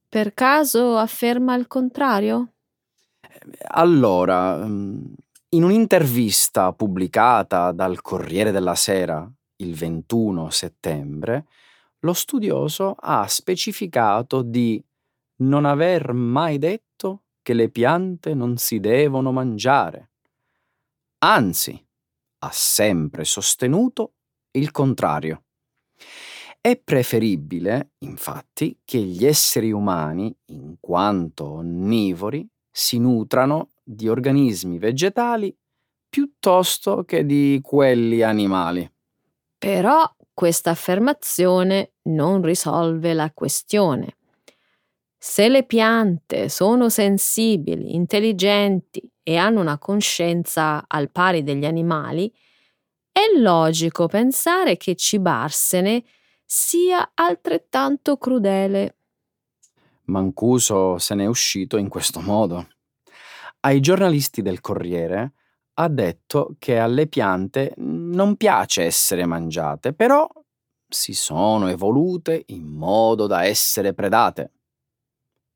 Per 0.08 0.34
caso 0.34 0.96
afferma 0.96 1.56
il 1.56 1.66
contrario? 1.66 2.52
Allora, 3.68 4.66
mm, 4.66 5.04
in 5.50 5.62
un'intervista 5.62 6.72
pubblicata 6.72 7.72
dal 7.72 8.00
Corriere 8.00 8.50
della 8.50 8.74
Sera 8.74 9.30
il 9.56 9.74
21 9.74 10.50
settembre, 10.50 11.46
lo 12.00 12.12
studioso 12.12 12.94
ha 12.98 13.26
specificato 13.26 14.42
di 14.42 14.82
non 15.38 15.64
aver 15.64 16.12
mai 16.12 16.58
detto 16.58 17.22
che 17.42 17.54
le 17.54 17.68
piante 17.68 18.34
non 18.34 18.56
si 18.56 18.80
devono 18.80 19.32
mangiare. 19.32 20.10
Anzi, 21.18 21.84
ha 22.38 22.50
sempre 22.52 23.24
sostenuto 23.24 24.14
il 24.52 24.70
contrario. 24.70 25.44
È 26.60 26.76
preferibile, 26.76 27.92
infatti, 27.98 28.80
che 28.84 28.98
gli 28.98 29.24
esseri 29.24 29.70
umani, 29.70 30.34
in 30.46 30.76
quanto 30.80 31.44
onnivori, 31.52 32.46
si 32.78 32.98
nutrano 32.98 33.70
di 33.82 34.06
organismi 34.06 34.78
vegetali 34.78 35.56
piuttosto 36.10 37.04
che 37.04 37.24
di 37.24 37.58
quelli 37.62 38.20
animali. 38.20 38.86
Però 39.56 40.14
questa 40.34 40.72
affermazione 40.72 41.94
non 42.08 42.42
risolve 42.42 43.14
la 43.14 43.32
questione. 43.32 44.18
Se 45.16 45.48
le 45.48 45.64
piante 45.64 46.50
sono 46.50 46.90
sensibili, 46.90 47.94
intelligenti 47.94 49.10
e 49.22 49.36
hanno 49.38 49.62
una 49.62 49.78
coscienza 49.78 50.84
al 50.86 51.10
pari 51.10 51.42
degli 51.42 51.64
animali, 51.64 52.30
è 53.10 53.38
logico 53.38 54.06
pensare 54.06 54.76
che 54.76 54.96
cibarsene 54.96 56.04
sia 56.44 57.12
altrettanto 57.14 58.18
crudele. 58.18 58.98
Mancuso 60.06 60.98
se 60.98 61.14
n'è 61.14 61.26
uscito 61.26 61.76
in 61.76 61.88
questo 61.88 62.20
modo. 62.20 62.68
Ai 63.60 63.80
giornalisti 63.80 64.42
del 64.42 64.60
Corriere 64.60 65.32
ha 65.74 65.88
detto 65.88 66.54
che 66.58 66.78
alle 66.78 67.08
piante 67.08 67.74
non 67.78 68.36
piace 68.36 68.84
essere 68.84 69.26
mangiate, 69.26 69.92
però 69.92 70.28
si 70.88 71.12
sono 71.12 71.68
evolute 71.68 72.44
in 72.48 72.66
modo 72.66 73.26
da 73.26 73.44
essere 73.44 73.92
predate. 73.92 74.52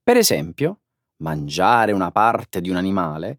Per 0.03 0.17
esempio, 0.17 0.81
mangiare 1.19 1.93
una 1.93 2.11
parte 2.11 2.61
di 2.61 2.71
un 2.71 2.77
animale 2.77 3.39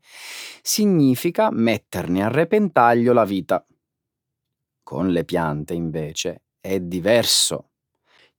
significa 0.62 1.50
metterne 1.52 2.24
a 2.24 2.30
repentaglio 2.30 3.12
la 3.12 3.26
vita. 3.26 3.66
Con 4.84 5.10
le 5.10 5.26
piante, 5.26 5.74
invece, 5.74 6.44
è 6.62 6.80
diverso. 6.80 7.71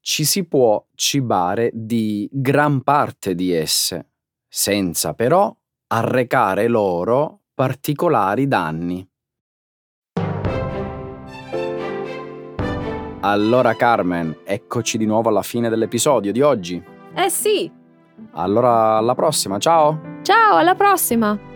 Ci 0.04 0.24
si 0.24 0.44
può 0.48 0.84
cibare 0.96 1.70
di 1.72 2.28
gran 2.32 2.82
parte 2.82 3.36
di 3.36 3.52
esse, 3.52 4.14
senza 4.48 5.14
però 5.14 5.54
arrecare 5.86 6.66
loro 6.66 7.42
particolari 7.54 8.48
danni. 8.48 9.08
Allora 13.20 13.76
Carmen, 13.76 14.40
eccoci 14.44 14.98
di 14.98 15.06
nuovo 15.06 15.28
alla 15.28 15.42
fine 15.42 15.68
dell'episodio 15.68 16.32
di 16.32 16.40
oggi. 16.40 16.82
Eh 17.14 17.30
sì! 17.30 17.70
Allora 18.32 18.96
alla 18.96 19.14
prossima, 19.14 19.58
ciao! 19.60 20.18
Ciao, 20.22 20.56
alla 20.56 20.74
prossima! 20.74 21.51